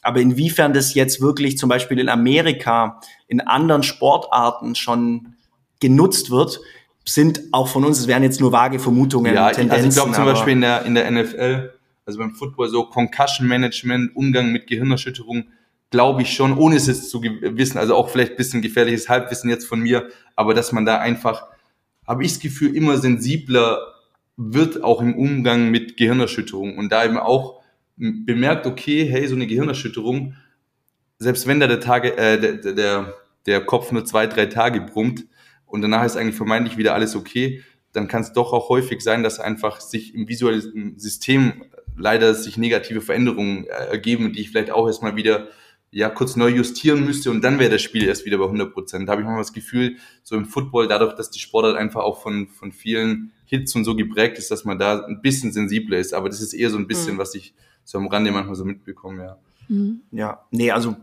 [0.07, 5.35] Aber inwiefern das jetzt wirklich zum Beispiel in Amerika, in anderen Sportarten schon
[5.81, 6.61] genutzt wird,
[7.05, 9.71] sind auch von uns, es wären jetzt nur vage Vermutungen, ja, Tendenzen.
[9.73, 11.73] Also ich glaube zum Beispiel in der, in der NFL,
[12.05, 15.47] also beim Football so Concussion Management, Umgang mit Gehirnerschütterung,
[15.91, 19.67] glaube ich schon, ohne es jetzt zu wissen, also auch vielleicht bisschen gefährliches Halbwissen jetzt
[19.67, 21.47] von mir, aber dass man da einfach,
[22.07, 23.79] habe ich das Gefühl, immer sensibler
[24.37, 27.56] wird auch im Umgang mit Gehirnerschütterung und da eben auch
[27.97, 30.35] bemerkt, okay, hey, so eine Gehirnerschütterung,
[31.19, 33.15] selbst wenn da der Tage, äh, der, der,
[33.47, 35.27] der Kopf nur zwei, drei Tage brummt
[35.65, 39.23] und danach ist eigentlich vermeintlich wieder alles okay, dann kann es doch auch häufig sein,
[39.23, 41.65] dass einfach sich im visuellen System
[41.97, 45.49] leider sich negative Veränderungen äh, ergeben, die ich vielleicht auch erstmal wieder
[45.91, 49.09] ja kurz neu justieren müsste und dann wäre das Spiel erst wieder bei 100 Prozent.
[49.09, 52.21] Da habe ich manchmal das Gefühl, so im Football, dadurch, dass die Sportart einfach auch
[52.21, 56.13] von, von vielen Hits und so geprägt ist, dass man da ein bisschen sensibler ist.
[56.13, 57.19] Aber das ist eher so ein bisschen, mhm.
[57.19, 57.55] was ich
[57.87, 59.39] so am Rande manchmal so mitbekomme, ja.
[59.69, 60.03] Mhm.
[60.11, 60.97] Ja, nee, also,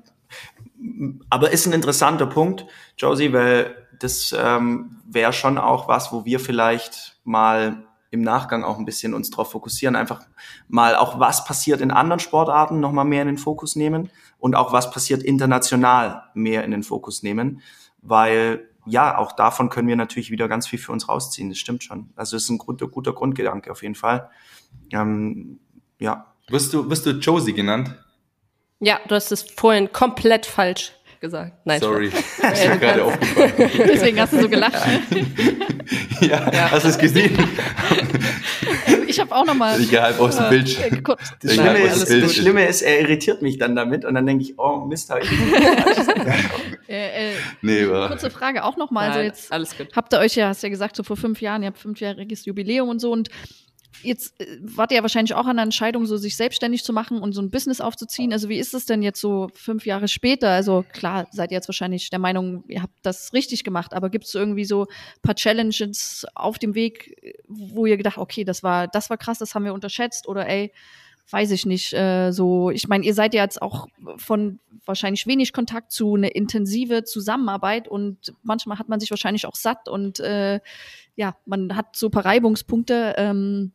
[1.29, 2.65] aber ist ein interessanter Punkt,
[2.97, 8.77] Josie, weil das ähm, wäre schon auch was, wo wir vielleicht mal im Nachgang auch
[8.77, 10.21] ein bisschen uns darauf fokussieren, einfach
[10.67, 14.55] mal auch was passiert in anderen Sportarten noch mal mehr in den Fokus nehmen und
[14.55, 17.61] auch was passiert international mehr in den Fokus nehmen,
[18.01, 21.47] weil ja, auch davon können wir natürlich wieder ganz viel für uns rausziehen.
[21.49, 22.09] Das stimmt schon.
[22.17, 24.29] Also es ist ein guter, guter Grundgedanke auf jeden Fall.
[24.91, 25.59] Ähm,
[25.99, 26.32] ja.
[26.49, 27.93] Wirst du, wirst du Josie genannt?
[28.79, 30.91] Ja, du hast es vorhin komplett falsch
[31.23, 31.53] gesagt.
[31.63, 33.71] Nein, Sorry, ist mir gerade aufgefallen.
[33.77, 34.73] Deswegen hast du so gelacht.
[36.19, 36.69] ja, ja.
[36.69, 37.31] hast du es gesehen?
[39.07, 39.79] ich habe auch nochmal.
[39.79, 40.77] Ich halb aus dem Bild.
[40.77, 41.01] Äh,
[41.41, 44.59] das, Schlimme ist, das Schlimme ist, er irritiert mich dann damit und dann denke ich,
[44.59, 45.31] oh Mist, habe ich
[46.89, 48.09] äh, äh, nee, war.
[48.09, 49.09] Kurze Frage auch nochmal.
[49.09, 49.87] Also jetzt alles gut.
[49.95, 52.89] habt ihr euch ja, hast ja gesagt, so vor fünf Jahren, ihr habt fünfjähriges Jubiläum
[52.89, 53.29] und so und
[54.01, 57.19] jetzt äh, wart ihr ja wahrscheinlich auch an der Entscheidung, so sich selbstständig zu machen
[57.19, 58.33] und so ein Business aufzuziehen.
[58.33, 60.49] Also wie ist es denn jetzt so fünf Jahre später?
[60.49, 64.25] Also klar, seid ihr jetzt wahrscheinlich der Meinung, ihr habt das richtig gemacht, aber gibt
[64.25, 64.87] es irgendwie so
[65.21, 69.55] paar Challenges auf dem Weg, wo ihr gedacht, okay, das war, das war krass, das
[69.55, 70.71] haben wir unterschätzt oder ey,
[71.29, 73.87] weiß ich nicht, äh, so, ich meine, ihr seid ja jetzt auch
[74.17, 79.55] von wahrscheinlich wenig Kontakt zu eine intensive Zusammenarbeit und manchmal hat man sich wahrscheinlich auch
[79.55, 80.59] satt und äh,
[81.15, 83.15] ja, man hat so paar Reibungspunkte.
[83.17, 83.71] Ähm,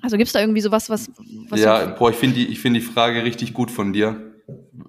[0.00, 1.10] also gibt es da irgendwie sowas, was.
[1.48, 4.32] was ja, boah, ich finde die, ich find die Frage richtig gut von dir.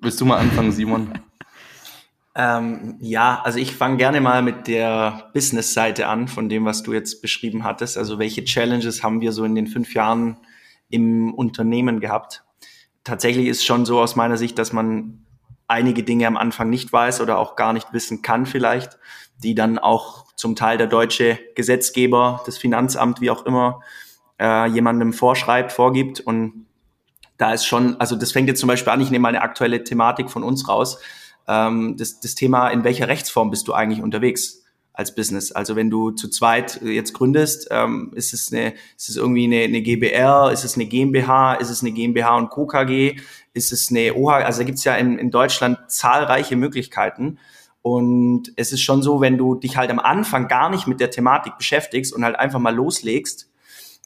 [0.02, 1.20] Willst du mal anfangen, Simon?
[2.36, 6.92] Ähm, ja, also ich fange gerne mal mit der Business-Seite an, von dem, was du
[6.94, 7.96] jetzt beschrieben hattest.
[7.96, 10.38] Also welche Challenges haben wir so in den fünf Jahren
[10.90, 12.44] im Unternehmen gehabt?
[13.04, 15.26] Tatsächlich ist schon so aus meiner Sicht, dass man
[15.68, 18.98] einige Dinge am Anfang nicht weiß oder auch gar nicht wissen kann vielleicht,
[19.44, 23.82] die dann auch zum Teil der deutsche Gesetzgeber, das Finanzamt, wie auch immer,
[24.40, 26.20] äh, jemandem vorschreibt, vorgibt.
[26.20, 26.66] Und
[27.38, 29.84] da ist schon, also das fängt jetzt zum Beispiel an, ich nehme mal eine aktuelle
[29.84, 31.00] Thematik von uns raus.
[31.48, 34.64] Ähm, das, das Thema, in welcher Rechtsform bist du eigentlich unterwegs
[34.94, 35.52] als Business?
[35.52, 39.64] Also wenn du zu zweit jetzt gründest, ähm, ist es eine, ist es irgendwie eine,
[39.64, 42.68] eine GBR, ist es eine GmbH, ist es eine GmbH und Co.
[42.68, 43.18] KG,
[43.54, 47.40] ist es eine OH, also da gibt's ja in, in Deutschland zahlreiche Möglichkeiten.
[47.82, 51.12] Und es ist schon so, wenn du dich halt am Anfang gar nicht mit der
[51.12, 53.50] Thematik beschäftigst und halt einfach mal loslegst,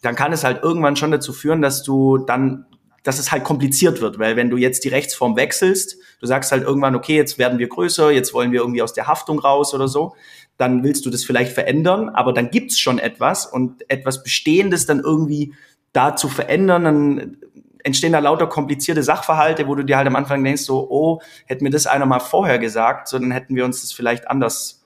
[0.02, 2.66] dann kann es halt irgendwann schon dazu führen, dass du dann
[3.08, 6.64] dass es halt kompliziert wird, weil wenn du jetzt die Rechtsform wechselst, du sagst halt
[6.64, 9.88] irgendwann, okay, jetzt werden wir größer, jetzt wollen wir irgendwie aus der Haftung raus oder
[9.88, 10.14] so,
[10.58, 15.00] dann willst du das vielleicht verändern, aber dann gibt's schon etwas und etwas Bestehendes dann
[15.00, 15.54] irgendwie
[15.94, 17.38] da zu verändern, dann
[17.82, 21.64] entstehen da lauter komplizierte Sachverhalte, wo du dir halt am Anfang denkst, so, oh, hätte
[21.64, 24.77] mir das einer mal vorher gesagt, so dann hätten wir uns das vielleicht anders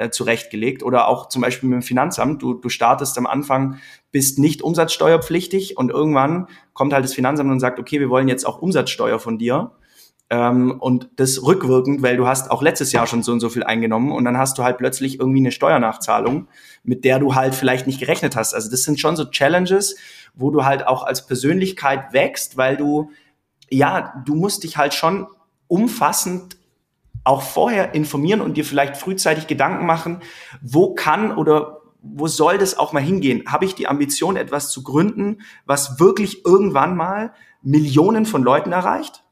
[0.00, 0.82] äh, zurechtgelegt.
[0.82, 2.42] Oder auch zum Beispiel mit dem Finanzamt.
[2.42, 3.76] Du, du startest am Anfang,
[4.12, 8.46] bist nicht umsatzsteuerpflichtig und irgendwann kommt halt das Finanzamt und sagt, okay, wir wollen jetzt
[8.46, 9.72] auch Umsatzsteuer von dir.
[10.30, 13.64] Ähm, und das rückwirkend, weil du hast auch letztes Jahr schon so und so viel
[13.64, 16.46] eingenommen und dann hast du halt plötzlich irgendwie eine Steuernachzahlung,
[16.84, 18.54] mit der du halt vielleicht nicht gerechnet hast.
[18.54, 19.96] Also das sind schon so Challenges,
[20.34, 23.10] wo du halt auch als Persönlichkeit wächst, weil du,
[23.70, 25.26] ja, du musst dich halt schon
[25.66, 26.56] umfassend
[27.30, 30.18] auch vorher informieren und dir vielleicht frühzeitig Gedanken machen,
[30.60, 33.44] wo kann oder wo soll das auch mal hingehen?
[33.46, 39.22] Habe ich die Ambition, etwas zu gründen, was wirklich irgendwann mal Millionen von Leuten erreicht?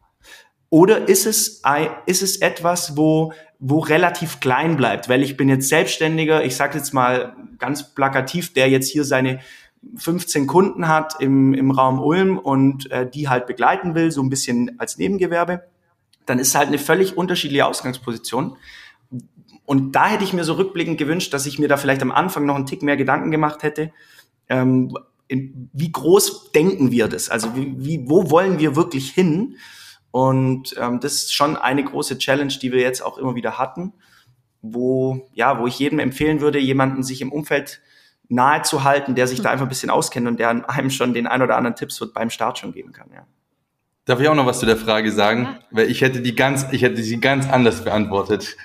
[0.71, 1.63] Oder ist es,
[2.07, 5.09] ist es etwas, wo, wo relativ klein bleibt?
[5.09, 9.41] Weil ich bin jetzt Selbstständiger, ich sage jetzt mal ganz plakativ, der jetzt hier seine
[9.97, 14.29] 15 Kunden hat im, im Raum Ulm und äh, die halt begleiten will, so ein
[14.29, 15.65] bisschen als Nebengewerbe
[16.29, 18.57] dann ist halt eine völlig unterschiedliche Ausgangsposition.
[19.65, 22.47] Und da hätte ich mir so rückblickend gewünscht, dass ich mir da vielleicht am Anfang
[22.47, 23.93] noch einen Tick mehr Gedanken gemacht hätte.
[24.49, 27.29] Ähm, in, wie groß denken wir das?
[27.29, 29.57] Also wie, wie, wo wollen wir wirklich hin?
[30.11, 33.93] Und ähm, das ist schon eine große Challenge, die wir jetzt auch immer wieder hatten,
[34.63, 37.83] wo ja, wo ich jedem empfehlen würde, jemanden sich im Umfeld
[38.29, 41.27] nahe zu halten, der sich da einfach ein bisschen auskennt und der einem schon den
[41.27, 43.11] ein oder anderen Tipps wird beim Start schon geben kann.
[43.13, 43.27] Ja.
[44.09, 45.43] Darf ich auch noch was zu der Frage sagen?
[45.43, 45.59] Ja.
[45.71, 48.57] Weil ich hätte die ganz, ich hätte sie ganz anders beantwortet.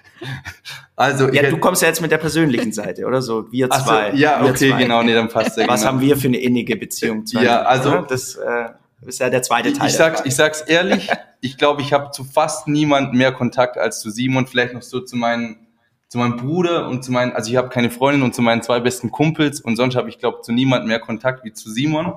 [0.96, 3.52] Also, ja, du kommst ja jetzt mit der persönlichen Seite, oder so?
[3.52, 4.12] Wir zwei.
[4.12, 4.84] So, ja, wir okay, zwei.
[4.84, 5.68] genau, nee, dann passt ja.
[5.68, 5.94] Was genau.
[5.94, 8.70] haben wir für eine innige Beziehung zu Ja, also das äh,
[9.06, 9.90] ist ja der zweite Teil.
[9.90, 11.10] Ich sag's, ich sag's ehrlich,
[11.42, 15.02] ich glaube, ich habe zu fast niemand mehr Kontakt als zu Simon, vielleicht noch so
[15.02, 15.68] zu meinen
[16.08, 18.80] zu meinem Bruder und zu meinen, also ich habe keine Freundin und zu meinen zwei
[18.80, 22.14] besten Kumpels und sonst habe ich glaube zu niemand mehr Kontakt wie zu Simon.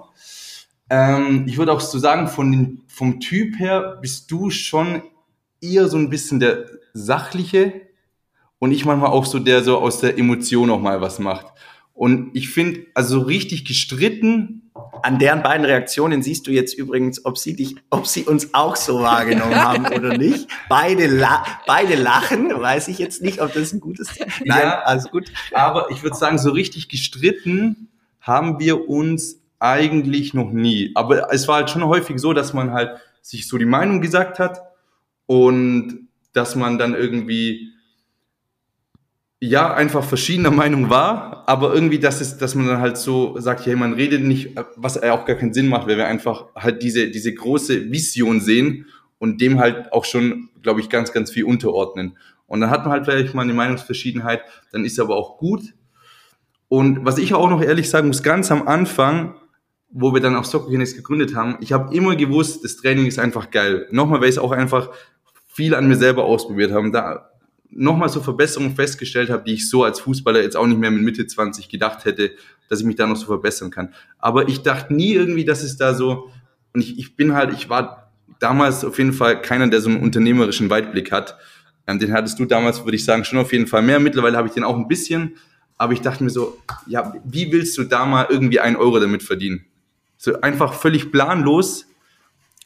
[0.89, 5.03] Ähm, ich würde auch so sagen, von den, vom Typ her bist du schon
[5.61, 7.73] eher so ein bisschen der sachliche
[8.59, 11.47] und ich manchmal auch so der so aus der Emotion auch mal was macht.
[11.93, 14.71] Und ich finde, also richtig gestritten.
[15.03, 18.77] An deren beiden Reaktionen siehst du jetzt übrigens, ob sie dich, ob sie uns auch
[18.77, 20.47] so wahrgenommen haben oder nicht.
[20.69, 24.11] Beide, la beide lachen, weiß ich jetzt nicht, ob das ein gutes.
[24.45, 25.33] Nein, ja, alles gut.
[25.53, 27.89] Aber ich würde sagen, so richtig gestritten
[28.21, 30.93] haben wir uns eigentlich noch nie.
[30.95, 34.39] Aber es war halt schon häufig so, dass man halt sich so die Meinung gesagt
[34.39, 34.61] hat
[35.27, 37.73] und dass man dann irgendwie
[39.41, 43.67] ja einfach verschiedener Meinung war, aber irgendwie, dass es, dass man dann halt so sagt,
[43.67, 47.11] ja, man redet nicht, was auch gar keinen Sinn macht, weil wir einfach halt diese
[47.11, 48.87] diese große Vision sehen
[49.19, 52.17] und dem halt auch schon, glaube ich, ganz ganz viel unterordnen.
[52.47, 54.43] Und dann hat man halt vielleicht mal eine Meinungsverschiedenheit,
[54.73, 55.75] dann ist aber auch gut.
[56.69, 59.35] Und was ich auch noch ehrlich sagen muss, ganz am Anfang
[59.91, 63.19] wo wir dann auch Soccer Kinetics gegründet haben, ich habe immer gewusst, das Training ist
[63.19, 63.87] einfach geil.
[63.91, 64.91] Nochmal, weil ich auch einfach
[65.47, 67.31] viel an mir selber ausprobiert habe, da
[67.71, 71.03] nochmal so Verbesserungen festgestellt habe, die ich so als Fußballer jetzt auch nicht mehr mit
[71.03, 72.33] Mitte 20 gedacht hätte,
[72.69, 73.95] dass ich mich da noch so verbessern kann.
[74.19, 76.31] Aber ich dachte nie irgendwie, dass es da so,
[76.73, 80.03] und ich, ich bin halt, ich war damals auf jeden Fall keiner, der so einen
[80.03, 81.39] unternehmerischen Weitblick hat.
[81.87, 84.01] Ähm, den hattest du damals, würde ich sagen, schon auf jeden Fall mehr.
[84.01, 85.37] Mittlerweile habe ich den auch ein bisschen.
[85.79, 89.23] Aber ich dachte mir so, ja, wie willst du da mal irgendwie einen Euro damit
[89.23, 89.67] verdienen?
[90.17, 91.87] So einfach völlig planlos.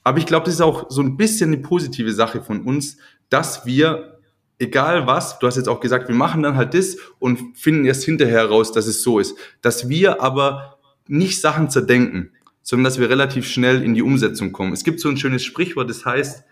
[0.03, 2.97] Aber ich glaube, das ist auch so ein bisschen eine positive Sache von uns,
[3.29, 4.19] dass wir,
[4.59, 8.05] egal was, du hast jetzt auch gesagt, wir machen dann halt das und finden erst
[8.05, 9.37] hinterher raus, dass es so ist.
[9.63, 12.33] Dass wir aber nicht Sachen zerdenken,
[12.63, 14.73] sondern dass wir relativ schnell in die Umsetzung kommen.
[14.73, 16.45] Es gibt so ein schönes Sprichwort, das heißt,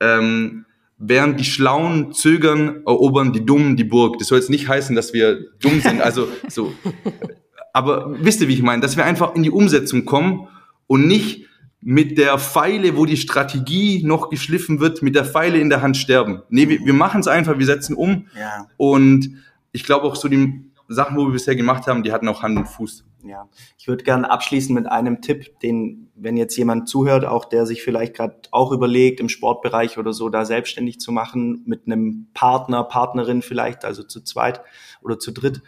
[0.00, 0.64] ähm,
[0.98, 4.18] während die Schlauen zögern, erobern die Dummen die Burg.
[4.18, 6.72] Das soll jetzt nicht heißen, dass wir dumm sind, also so
[7.76, 8.80] aber wisst ihr, wie ich meine?
[8.80, 10.48] Dass wir einfach in die Umsetzung kommen
[10.86, 11.44] und nicht
[11.82, 15.98] mit der Pfeile, wo die Strategie noch geschliffen wird, mit der Pfeile in der Hand
[15.98, 16.40] sterben.
[16.48, 18.28] Nee, wir, wir machen es einfach, wir setzen um.
[18.34, 18.66] Ja.
[18.78, 19.28] Und
[19.72, 22.56] ich glaube auch so die Sachen, wo wir bisher gemacht haben, die hatten auch Hand
[22.56, 23.04] und Fuß.
[23.26, 23.46] Ja,
[23.76, 27.82] ich würde gerne abschließen mit einem Tipp, den, wenn jetzt jemand zuhört, auch der sich
[27.82, 32.84] vielleicht gerade auch überlegt, im Sportbereich oder so da selbstständig zu machen, mit einem Partner,
[32.84, 34.62] Partnerin vielleicht, also zu zweit
[35.02, 35.60] oder zu dritt.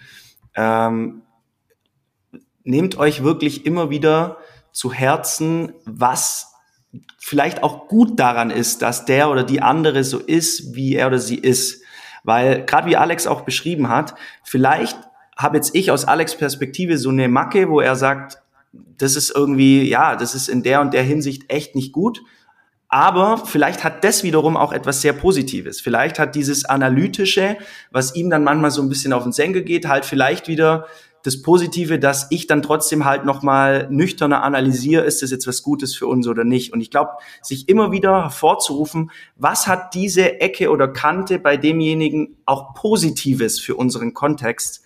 [0.55, 1.21] Ähm,
[2.69, 4.37] nehmt euch wirklich immer wieder
[4.73, 6.53] zu Herzen, was
[7.19, 11.19] vielleicht auch gut daran ist, dass der oder die andere so ist, wie er oder
[11.19, 11.83] sie ist.
[12.25, 14.15] Weil gerade wie Alex auch beschrieben hat,
[14.45, 14.99] vielleicht
[15.37, 18.39] habe jetzt ich aus Alex Perspektive so eine Macke, wo er sagt,
[18.73, 22.21] das ist irgendwie, ja, das ist in der und der Hinsicht echt nicht gut.
[22.91, 25.81] Aber vielleicht hat das wiederum auch etwas sehr Positives.
[25.81, 27.57] Vielleicht hat dieses Analytische,
[27.91, 30.87] was ihm dann manchmal so ein bisschen auf den Senkel geht, halt vielleicht wieder
[31.23, 35.95] das Positive, dass ich dann trotzdem halt nochmal nüchterner analysiere, ist das jetzt was Gutes
[35.97, 36.73] für uns oder nicht.
[36.73, 37.13] Und ich glaube,
[37.43, 43.75] sich immer wieder hervorzurufen, was hat diese Ecke oder Kante bei demjenigen auch Positives für
[43.75, 44.83] unseren Kontext,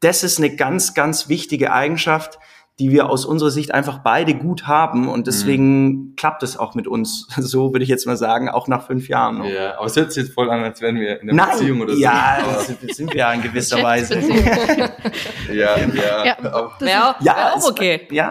[0.00, 2.38] das ist eine ganz, ganz wichtige Eigenschaft,
[2.80, 6.16] die wir aus unserer Sicht einfach beide gut haben und deswegen mhm.
[6.16, 7.28] klappt es auch mit uns.
[7.44, 9.38] So würde ich jetzt mal sagen, auch nach fünf Jahren.
[9.38, 9.44] Noch.
[9.44, 11.80] Ja, aber es hört sich jetzt voll an, als wären wir in einer Nein, Beziehung
[11.82, 12.00] oder so.
[12.00, 12.38] Ja,
[12.82, 14.18] das sind wir ja in gewisser Weise.
[15.52, 16.24] ja, ja.
[16.24, 16.36] Ja,
[16.80, 18.08] ja, ja auch okay.
[18.10, 18.30] Ja.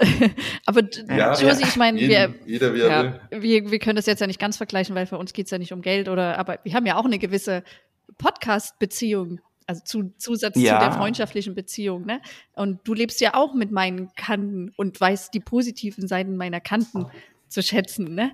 [0.65, 4.39] aber ja, Josie, ich meine, wir, jeder ja, wir, wir können das jetzt ja nicht
[4.39, 6.97] ganz vergleichen, weil für uns geht's ja nicht um Geld oder, aber wir haben ja
[6.97, 7.63] auch eine gewisse
[8.17, 9.39] Podcast-Beziehung
[9.73, 10.79] also zu, Zusatz ja.
[10.79, 12.21] zu der freundschaftlichen Beziehung, ne?
[12.53, 17.07] Und du lebst ja auch mit meinen Kanten und weißt die positiven Seiten meiner Kanten
[17.47, 18.31] zu schätzen, ne?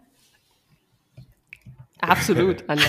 [2.00, 2.86] Absolut, Anja.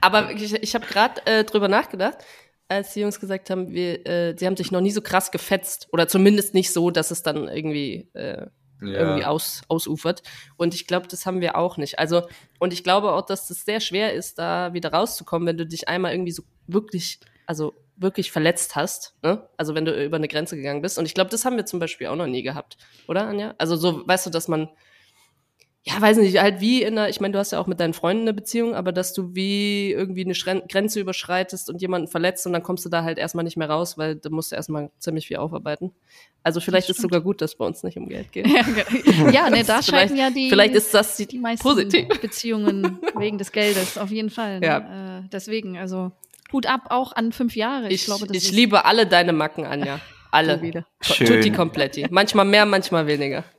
[0.00, 2.18] Aber ich, ich habe gerade äh, drüber nachgedacht,
[2.68, 5.88] als die Jungs gesagt haben, wir, äh, sie haben sich noch nie so krass gefetzt
[5.92, 8.46] oder zumindest nicht so, dass es dann irgendwie äh,
[8.82, 8.88] ja.
[8.88, 10.22] irgendwie aus, ausufert.
[10.56, 11.98] Und ich glaube, das haben wir auch nicht.
[11.98, 12.22] Also,
[12.58, 15.66] und ich glaube auch, dass es das sehr schwer ist, da wieder rauszukommen, wenn du
[15.66, 19.48] dich einmal irgendwie so wirklich also wirklich verletzt hast, ne?
[19.56, 20.98] Also wenn du über eine Grenze gegangen bist.
[20.98, 23.54] Und ich glaube, das haben wir zum Beispiel auch noch nie gehabt, oder, Anja?
[23.58, 24.68] Also so, weißt du, dass man,
[25.82, 27.94] ja, weiß nicht, halt wie in einer, ich meine, du hast ja auch mit deinen
[27.94, 32.46] Freunden eine Beziehung, aber dass du wie irgendwie eine Schren Grenze überschreitest und jemanden verletzt
[32.46, 35.26] und dann kommst du da halt erstmal nicht mehr raus, weil du musst erstmal ziemlich
[35.26, 35.92] viel aufarbeiten.
[36.42, 38.46] Also vielleicht ist sogar gut, dass bei uns nicht um Geld geht.
[39.16, 42.08] ja, ja ne, da scheinen ja die, vielleicht ist das die, die meisten positiv.
[42.20, 44.60] Beziehungen wegen des Geldes, auf jeden Fall.
[44.60, 44.66] Ne?
[44.66, 45.18] Ja.
[45.18, 46.12] Äh, deswegen, also
[46.52, 47.88] Hut ab auch an fünf Jahre.
[47.88, 50.00] Ich, ich glaube, das ich liebe alle deine Macken, Anja.
[50.30, 50.84] Alle.
[51.00, 51.26] Schön.
[51.26, 52.06] Tutti kompletti.
[52.10, 53.44] Manchmal mehr, manchmal weniger.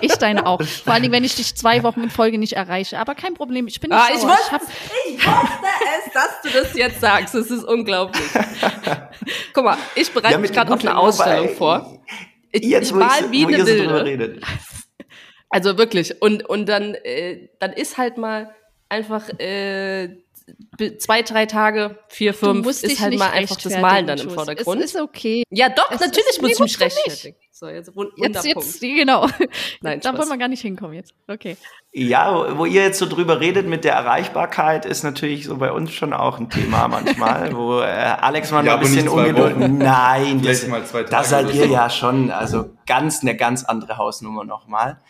[0.00, 0.62] Ich deine auch.
[0.62, 2.98] Vor allem, wenn ich dich zwei Wochen in Folge nicht erreiche.
[2.98, 5.66] Aber kein Problem, ich bin nicht ah, ich, wusste, ich, hab, ich wusste
[6.06, 7.34] es, dass du das jetzt sagst.
[7.34, 8.22] Das ist unglaublich.
[9.52, 12.00] Guck mal, ich bereite ja, mich gerade auf eine Ausstellung vor.
[12.52, 14.40] Ich, jetzt, ich mal wie eine Wilde.
[15.50, 16.20] Also wirklich.
[16.22, 18.54] Und, und dann, äh, dann ist halt mal
[18.88, 20.16] einfach äh,
[20.98, 24.80] zwei, drei Tage, vier, fünf, ist halt mal einfach das Malen dann im Vordergrund.
[24.82, 25.44] Es ist okay.
[25.50, 27.36] Ja, doch, es natürlich muss ich mich rechtfertigen.
[27.58, 29.26] So, jetzt, jetzt, jetzt, genau.
[29.80, 31.12] Nein, da wollen wir gar nicht hinkommen jetzt.
[31.26, 31.56] Okay.
[31.92, 35.92] Ja, wo ihr jetzt so drüber redet mit der Erreichbarkeit, ist natürlich so bei uns
[35.92, 39.70] schon auch ein Thema manchmal, wo äh, Alex mal ja, ein bisschen ungeduldig.
[39.70, 40.68] Nein, das,
[41.10, 41.72] das seid ihr so.
[41.72, 45.00] ja schon, also ganz eine ganz andere Hausnummer nochmal.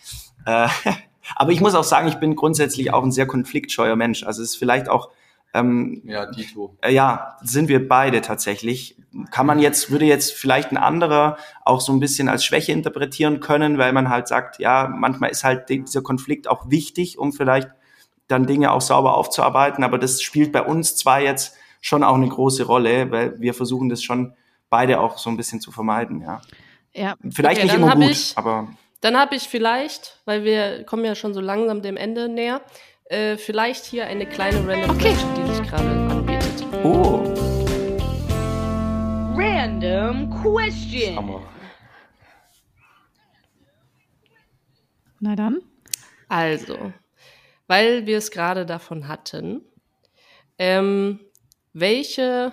[0.46, 0.68] Äh,
[1.36, 4.24] aber ich muss auch sagen, ich bin grundsätzlich auch ein sehr konfliktscheuer Mensch.
[4.24, 5.10] Also es ist vielleicht auch
[5.58, 6.76] ähm, ja, Dito.
[6.80, 8.96] Äh, ja, sind wir beide tatsächlich.
[9.30, 13.40] Kann man jetzt, würde jetzt vielleicht ein anderer auch so ein bisschen als Schwäche interpretieren
[13.40, 17.70] können, weil man halt sagt, ja, manchmal ist halt dieser Konflikt auch wichtig, um vielleicht
[18.28, 19.84] dann Dinge auch sauber aufzuarbeiten.
[19.84, 23.88] Aber das spielt bei uns zwar jetzt schon auch eine große Rolle, weil wir versuchen
[23.88, 24.34] das schon
[24.70, 26.40] beide auch so ein bisschen zu vermeiden, ja.
[26.94, 27.14] Ja.
[27.30, 28.68] Vielleicht okay, nicht immer gut, ich, aber.
[29.00, 32.60] Dann habe ich vielleicht, weil wir kommen ja schon so langsam dem Ende näher,
[33.08, 35.14] äh, vielleicht hier eine kleine Random okay.
[35.14, 36.66] Question, die sich gerade anbietet.
[36.84, 37.34] Oh.
[39.34, 41.16] Random Question.
[41.16, 41.42] Hammer.
[45.20, 45.62] Na dann.
[46.28, 46.92] Also,
[47.66, 49.62] weil wir es gerade davon hatten,
[50.58, 51.20] ähm,
[51.72, 52.52] welche,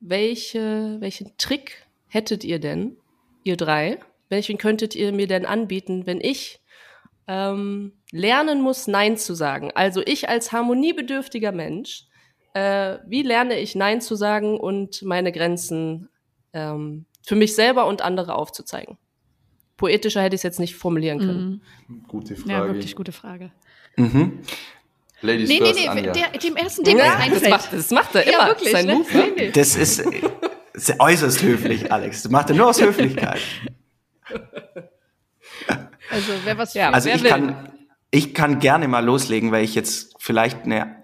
[0.00, 2.96] welche, welchen Trick hättet ihr denn,
[3.44, 4.00] ihr drei?
[4.28, 6.61] Welchen könntet ihr mir denn anbieten, wenn ich
[7.28, 9.70] ähm, lernen muss, Nein zu sagen.
[9.74, 12.06] Also ich als harmoniebedürftiger Mensch,
[12.54, 16.08] äh, wie lerne ich Nein zu sagen und meine Grenzen
[16.52, 18.98] ähm, für mich selber und andere aufzuzeigen?
[19.76, 21.62] Poetischer hätte ich es jetzt nicht formulieren können.
[21.88, 22.04] Mhm.
[22.06, 22.52] Gute Frage.
[22.52, 23.50] Ja, wirklich gute Frage.
[23.96, 24.40] Mhm.
[25.22, 28.24] Ladies nee, first, nee, nee, der, dem ersten Ding ja, das macht, das macht er
[28.24, 28.94] immer, ja, wirklich, sein ne?
[28.94, 29.50] Move.
[29.52, 30.04] Das ist,
[30.72, 32.22] ist äußerst höflich, Alex.
[32.22, 33.40] Das macht er nur aus Höflichkeit.
[36.12, 37.30] Also wer was ja, Also ich will.
[37.30, 37.72] kann,
[38.10, 41.02] ich kann gerne mal loslegen, weil ich jetzt vielleicht eine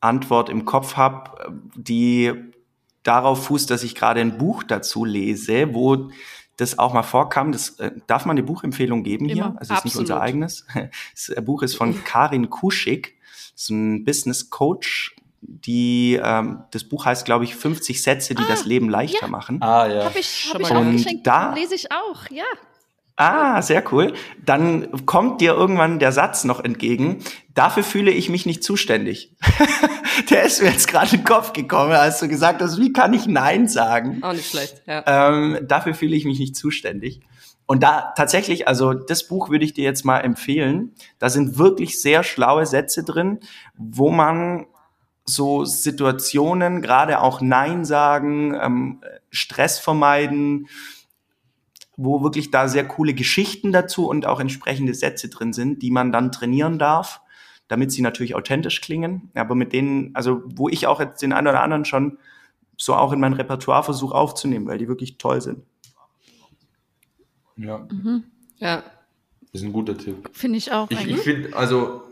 [0.00, 2.32] Antwort im Kopf habe, die
[3.04, 6.10] darauf fußt, dass ich gerade ein Buch dazu lese, wo
[6.56, 7.52] das auch mal vorkam.
[7.52, 9.34] Das, äh, darf man eine Buchempfehlung geben Immer.
[9.34, 9.56] hier?
[9.58, 10.66] Also es ist nicht unser eigenes.
[11.14, 13.16] Das Buch ist von Karin Kuschig,
[13.52, 15.16] das ist ein Business Coach.
[15.46, 19.28] Die, ähm, das Buch heißt, glaube ich, 50 Sätze, die ah, das Leben leichter ja.
[19.28, 19.62] machen.
[19.62, 20.04] Ah, ja.
[20.04, 21.26] Habe ich, hab ich auch geschenkt.
[21.26, 22.44] Da lese ich auch, ja.
[23.16, 24.12] Ah, sehr cool.
[24.44, 27.18] Dann kommt dir irgendwann der Satz noch entgegen.
[27.54, 29.32] Dafür fühle ich mich nicht zuständig.
[30.30, 33.12] der ist mir jetzt gerade in den Kopf gekommen, als du gesagt hast, wie kann
[33.12, 34.22] ich Nein sagen?
[34.22, 35.04] Auch nicht schlecht, ja.
[35.06, 37.20] Ähm, dafür fühle ich mich nicht zuständig.
[37.66, 40.92] Und da tatsächlich, also das Buch würde ich dir jetzt mal empfehlen.
[41.20, 43.38] Da sind wirklich sehr schlaue Sätze drin,
[43.76, 44.66] wo man
[45.24, 49.00] so Situationen, gerade auch Nein sagen, ähm,
[49.30, 50.68] Stress vermeiden,
[51.96, 56.12] wo wirklich da sehr coole Geschichten dazu und auch entsprechende Sätze drin sind, die man
[56.12, 57.20] dann trainieren darf,
[57.68, 59.30] damit sie natürlich authentisch klingen.
[59.34, 62.18] Aber mit denen, also wo ich auch jetzt den einen oder anderen schon
[62.76, 65.62] so auch in mein Repertoire versuche aufzunehmen, weil die wirklich toll sind.
[67.56, 67.86] Ja.
[67.90, 68.24] Mhm.
[68.58, 68.82] Ja.
[69.52, 70.28] Das ist ein guter Tipp.
[70.32, 70.90] Finde ich auch.
[70.90, 72.02] Ich, ich finde, also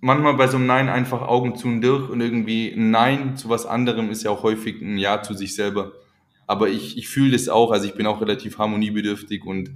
[0.00, 3.48] manchmal bei so einem Nein einfach Augen zu und durch und irgendwie ein Nein zu
[3.48, 5.92] was anderem ist ja auch häufig ein Ja zu sich selber.
[6.48, 9.70] Aber ich, ich fühle das auch, also ich bin auch relativ harmoniebedürftig und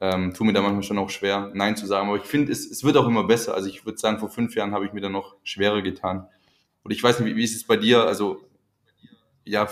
[0.00, 2.08] ähm, tue mir da manchmal schon auch schwer, Nein zu sagen.
[2.08, 3.54] Aber ich finde, es, es wird auch immer besser.
[3.54, 6.28] Also ich würde sagen, vor fünf Jahren habe ich mir da noch schwerer getan.
[6.82, 8.04] Und ich weiß nicht, wie, wie ist es bei dir?
[8.04, 8.46] Also
[9.44, 9.66] ja,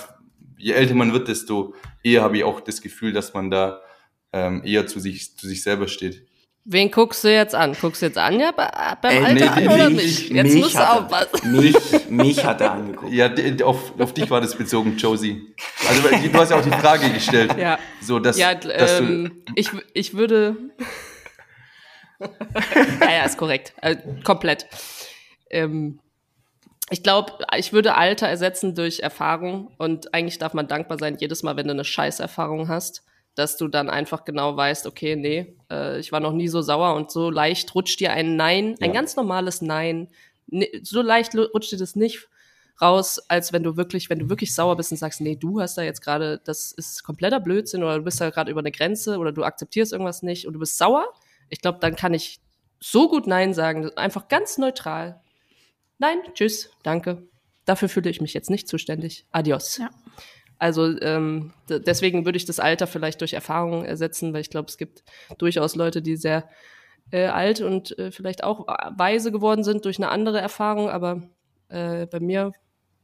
[0.57, 3.83] je älter man wird, desto eher habe ich auch das Gefühl, dass man da
[4.33, 6.27] ähm, eher zu sich, zu sich selber steht.
[6.65, 7.75] Wen guckst du jetzt an?
[7.81, 10.29] Guckst du jetzt Anja beim Ey, Alter nee, an oder mich?
[10.29, 11.53] Jetzt mich musst du aufpassen.
[11.61, 13.13] Mich, mich hat er angeguckt.
[13.13, 13.33] Ja,
[13.65, 15.55] auf, auf dich war das bezogen, Josie.
[15.89, 17.57] Also du hast ja auch die Frage gestellt.
[17.59, 20.57] Ja, so, dass, ja dass ähm, ich, ich würde...
[22.21, 23.73] ja, ja, ist korrekt.
[23.81, 24.67] Also, komplett.
[25.51, 25.99] Ähm,
[26.91, 31.43] ich glaube, ich würde Alter ersetzen durch Erfahrung und eigentlich darf man dankbar sein, jedes
[31.43, 33.03] Mal, wenn du eine Scheißerfahrung hast
[33.35, 36.95] dass du dann einfach genau weißt, okay, nee, äh, ich war noch nie so sauer
[36.95, 38.87] und so leicht rutscht dir ein Nein, ja.
[38.87, 40.09] ein ganz normales Nein,
[40.47, 42.29] ne, so leicht rutscht dir das nicht
[42.81, 45.79] raus, als wenn du wirklich, wenn du wirklich sauer bist und sagst, nee, du hast
[45.79, 49.19] da jetzt gerade, das ist kompletter Blödsinn oder du bist da gerade über eine Grenze
[49.19, 51.07] oder du akzeptierst irgendwas nicht und du bist sauer.
[51.49, 52.41] Ich glaube, dann kann ich
[52.81, 55.21] so gut Nein sagen, einfach ganz neutral.
[55.99, 57.29] Nein, tschüss, danke.
[57.65, 59.27] Dafür fühle ich mich jetzt nicht zuständig.
[59.31, 59.79] Adios.
[59.79, 59.91] Ja.
[60.63, 64.79] Also ähm, deswegen würde ich das Alter vielleicht durch Erfahrung ersetzen, weil ich glaube, es
[64.79, 65.03] gibt
[65.37, 66.49] durchaus Leute, die sehr
[67.11, 71.21] äh, alt und äh, vielleicht auch weise geworden sind durch eine andere Erfahrung, aber
[71.69, 72.53] äh, bei mir,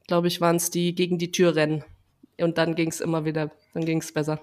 [0.06, 1.82] glaube ich, waren es die gegen die Tür rennen.
[2.40, 4.38] Und dann ging es immer wieder, dann ging es besser.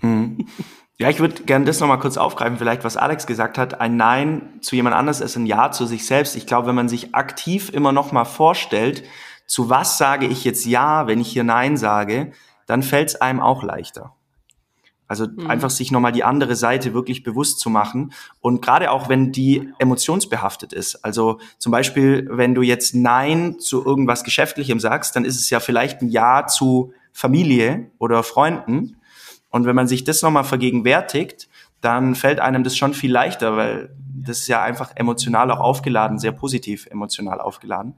[0.00, 0.48] Mhm.
[0.96, 3.82] Ja, ich würde gerne das nochmal kurz aufgreifen, vielleicht was Alex gesagt hat.
[3.82, 6.36] Ein Nein zu jemand anders ist ein Ja zu sich selbst.
[6.36, 9.04] Ich glaube, wenn man sich aktiv immer nochmal vorstellt,
[9.48, 12.30] zu was sage ich jetzt Ja, wenn ich hier Nein sage,
[12.66, 14.14] dann fällt es einem auch leichter.
[15.08, 15.46] Also mhm.
[15.48, 18.12] einfach sich nochmal die andere Seite wirklich bewusst zu machen.
[18.40, 21.02] Und gerade auch, wenn die emotionsbehaftet ist.
[21.02, 25.60] Also zum Beispiel, wenn du jetzt Nein zu irgendwas Geschäftlichem sagst, dann ist es ja
[25.60, 28.98] vielleicht ein Ja zu Familie oder Freunden.
[29.48, 31.48] Und wenn man sich das nochmal vergegenwärtigt,
[31.80, 36.18] dann fällt einem das schon viel leichter, weil das ist ja einfach emotional auch aufgeladen,
[36.18, 37.94] sehr positiv emotional aufgeladen.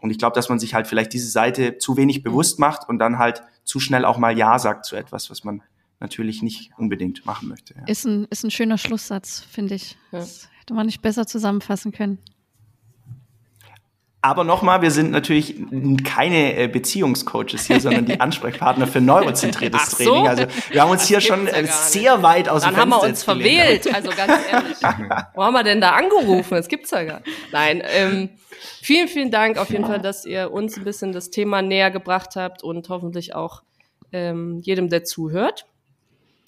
[0.00, 2.98] Und ich glaube, dass man sich halt vielleicht diese Seite zu wenig bewusst macht und
[2.98, 5.62] dann halt zu schnell auch mal Ja sagt zu etwas, was man
[6.00, 7.74] natürlich nicht unbedingt machen möchte.
[7.74, 7.84] Ja.
[7.86, 9.96] Ist, ein, ist ein schöner Schlusssatz, finde ich.
[10.12, 10.20] Ja.
[10.20, 12.18] Das hätte man nicht besser zusammenfassen können.
[14.22, 15.54] Aber nochmal, wir sind natürlich
[16.04, 19.96] keine äh, Beziehungscoaches hier, sondern die Ansprechpartner für neurozentriertes so?
[19.96, 20.28] Training.
[20.28, 23.02] Also wir haben uns das hier schon ja sehr weit aus Dann dem Fenster haben
[23.02, 24.76] wir uns verwählt, also ganz ehrlich.
[25.34, 26.54] Wo haben wir denn da angerufen?
[26.54, 27.30] Das gibt's ja gar nicht.
[27.50, 28.28] Nein, ähm,
[28.82, 32.36] vielen, vielen Dank auf jeden Fall, dass ihr uns ein bisschen das Thema näher gebracht
[32.36, 33.62] habt und hoffentlich auch
[34.12, 35.66] ähm, jedem, der zuhört.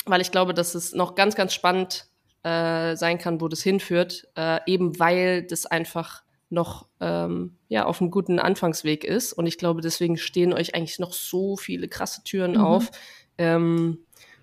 [0.05, 2.07] Weil ich glaube, dass es noch ganz, ganz spannend
[2.43, 8.01] äh, sein kann, wo das hinführt, äh, eben weil das einfach noch ähm, ja, auf
[8.01, 9.33] einem guten Anfangsweg ist.
[9.33, 12.61] Und ich glaube, deswegen stehen euch eigentlich noch so viele krasse Türen mhm.
[12.61, 12.91] auf.
[13.39, 13.99] Ähm,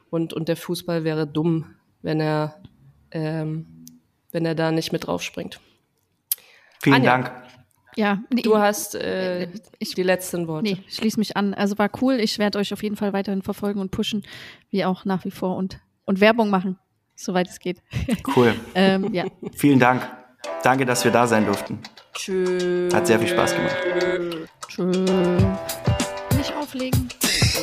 [0.10, 2.62] und, und der Fußball wäre dumm, wenn er,
[3.12, 3.86] ähm,
[4.32, 5.62] wenn er da nicht mit drauf springt.
[6.82, 7.32] Vielen Anja, Dank.
[7.95, 10.64] Ja, nee, du hast äh, ich, die letzten Worte.
[10.64, 11.53] Nee, schließ mich an.
[11.53, 12.16] Also war cool.
[12.20, 14.24] Ich werde euch auf jeden Fall weiterhin verfolgen und pushen,
[14.70, 16.80] wie auch nach wie vor und, und Werbung machen,
[17.16, 17.82] soweit es geht.
[18.36, 18.55] Cool.
[18.76, 19.26] ähm, ja.
[19.53, 20.18] Vielen Dank.
[20.64, 21.80] Danke, dass wir da sein durften.
[22.14, 22.94] Tschüss.
[22.94, 23.76] Hat sehr viel Spaß gemacht.
[24.68, 24.98] Tschüss.
[26.36, 27.10] Nicht auflegen.